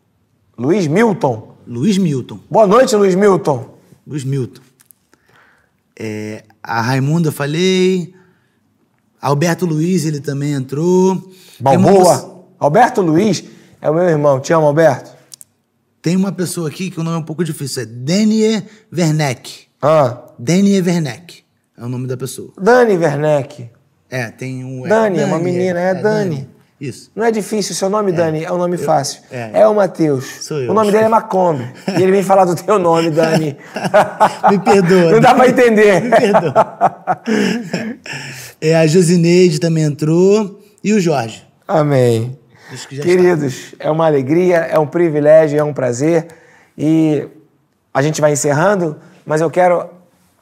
[0.57, 1.55] Luiz Milton?
[1.67, 2.41] Luiz Milton.
[2.51, 3.79] Boa noite, Luiz Milton.
[4.07, 4.63] Luiz Milton.
[5.99, 8.15] É, a Raimunda, falei.
[9.21, 11.31] Alberto Luiz, ele também entrou.
[11.61, 12.47] Balboa.
[12.59, 13.45] Alberto Luiz
[13.81, 14.41] é o meu irmão.
[14.41, 15.11] Te amo, Alberto.
[16.01, 19.67] Tem uma pessoa aqui que o nome é um pouco difícil, é Daniel Werneck.
[19.83, 20.23] Ah.
[20.39, 21.45] Daniel Werneck
[21.77, 22.53] é o nome da pessoa.
[22.59, 23.69] Dani Werneck.
[24.09, 24.87] É, tem um...
[24.87, 26.37] É, Dani, é uma menina, é, é Dani.
[26.37, 26.58] Dani.
[26.81, 27.11] Isso.
[27.15, 28.15] Não é difícil, seu nome, é.
[28.15, 29.21] Dani, é um nome eu, fácil.
[29.31, 30.25] É, é o Matheus.
[30.43, 30.71] Sou eu.
[30.71, 31.69] O nome dele é Macombe.
[31.99, 33.57] e ele vem falar do teu nome, Dani.
[34.51, 35.11] Me perdoa.
[35.11, 36.03] Não dá pra entender.
[36.03, 37.23] Me perdoa.
[38.61, 40.61] é, a Josineide também entrou.
[40.83, 41.45] E o Jorge.
[41.67, 42.39] Amém.
[42.89, 46.29] Queridos, é uma alegria, é um privilégio, é um prazer.
[46.77, 47.27] E
[47.93, 49.89] a gente vai encerrando, mas eu quero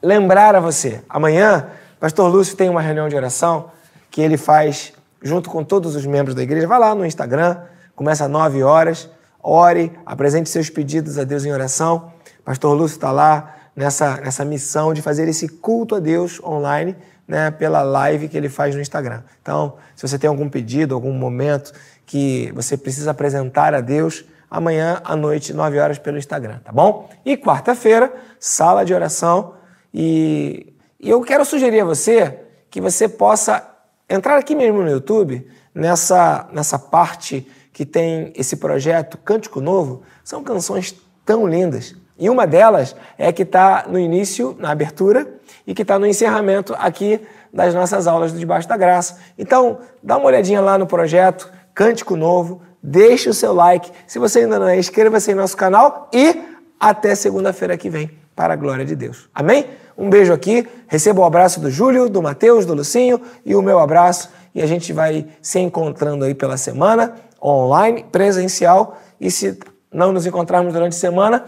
[0.01, 1.67] lembrar a você: amanhã,
[1.99, 3.71] Pastor Lúcio tem uma reunião de oração
[4.11, 6.67] que ele faz junto com todos os membros da igreja.
[6.67, 7.57] Vai lá no Instagram,
[7.95, 9.09] começa às 9 horas,
[9.41, 12.11] ore, apresente seus pedidos a Deus em oração.
[12.43, 16.95] Pastor Lúcio está lá nessa, nessa missão de fazer esse culto a Deus online
[17.27, 19.21] né, pela live que ele faz no Instagram.
[19.41, 21.73] Então, se você tem algum pedido, algum momento
[22.05, 27.09] que você precisa apresentar a Deus, amanhã à noite, 9 horas, pelo Instagram, tá bom?
[27.25, 29.55] E quarta-feira, sala de oração.
[29.93, 32.39] E, e eu quero sugerir a você
[32.69, 33.76] que você possa
[34.09, 40.01] entrar aqui mesmo no YouTube, nessa, nessa parte que tem esse projeto Cântico Novo.
[40.23, 40.95] São canções
[41.25, 45.27] tão lindas, E uma delas é que está no início, na abertura,
[45.67, 47.21] e que está no encerramento aqui
[47.53, 49.19] das nossas aulas do Debaixo da Graça.
[49.37, 53.91] Então, dá uma olhadinha lá no projeto Cântico Novo, deixe o seu like.
[54.07, 56.41] Se você ainda não é, inscreva-se em nosso canal e
[56.79, 59.29] até segunda-feira que vem, para a glória de Deus.
[59.33, 59.67] Amém?
[59.97, 63.79] Um beijo aqui, receba o abraço do Júlio, do Mateus, do Lucinho e o meu
[63.79, 64.29] abraço.
[64.53, 68.99] E a gente vai se encontrando aí pela semana, online, presencial.
[69.19, 69.57] E se
[69.91, 71.45] não nos encontrarmos durante a semana,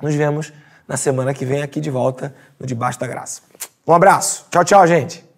[0.00, 0.52] nos vemos
[0.86, 3.40] na semana que vem aqui de volta no Debaixo da Graça.
[3.86, 4.46] Um abraço.
[4.50, 5.31] Tchau, tchau, gente.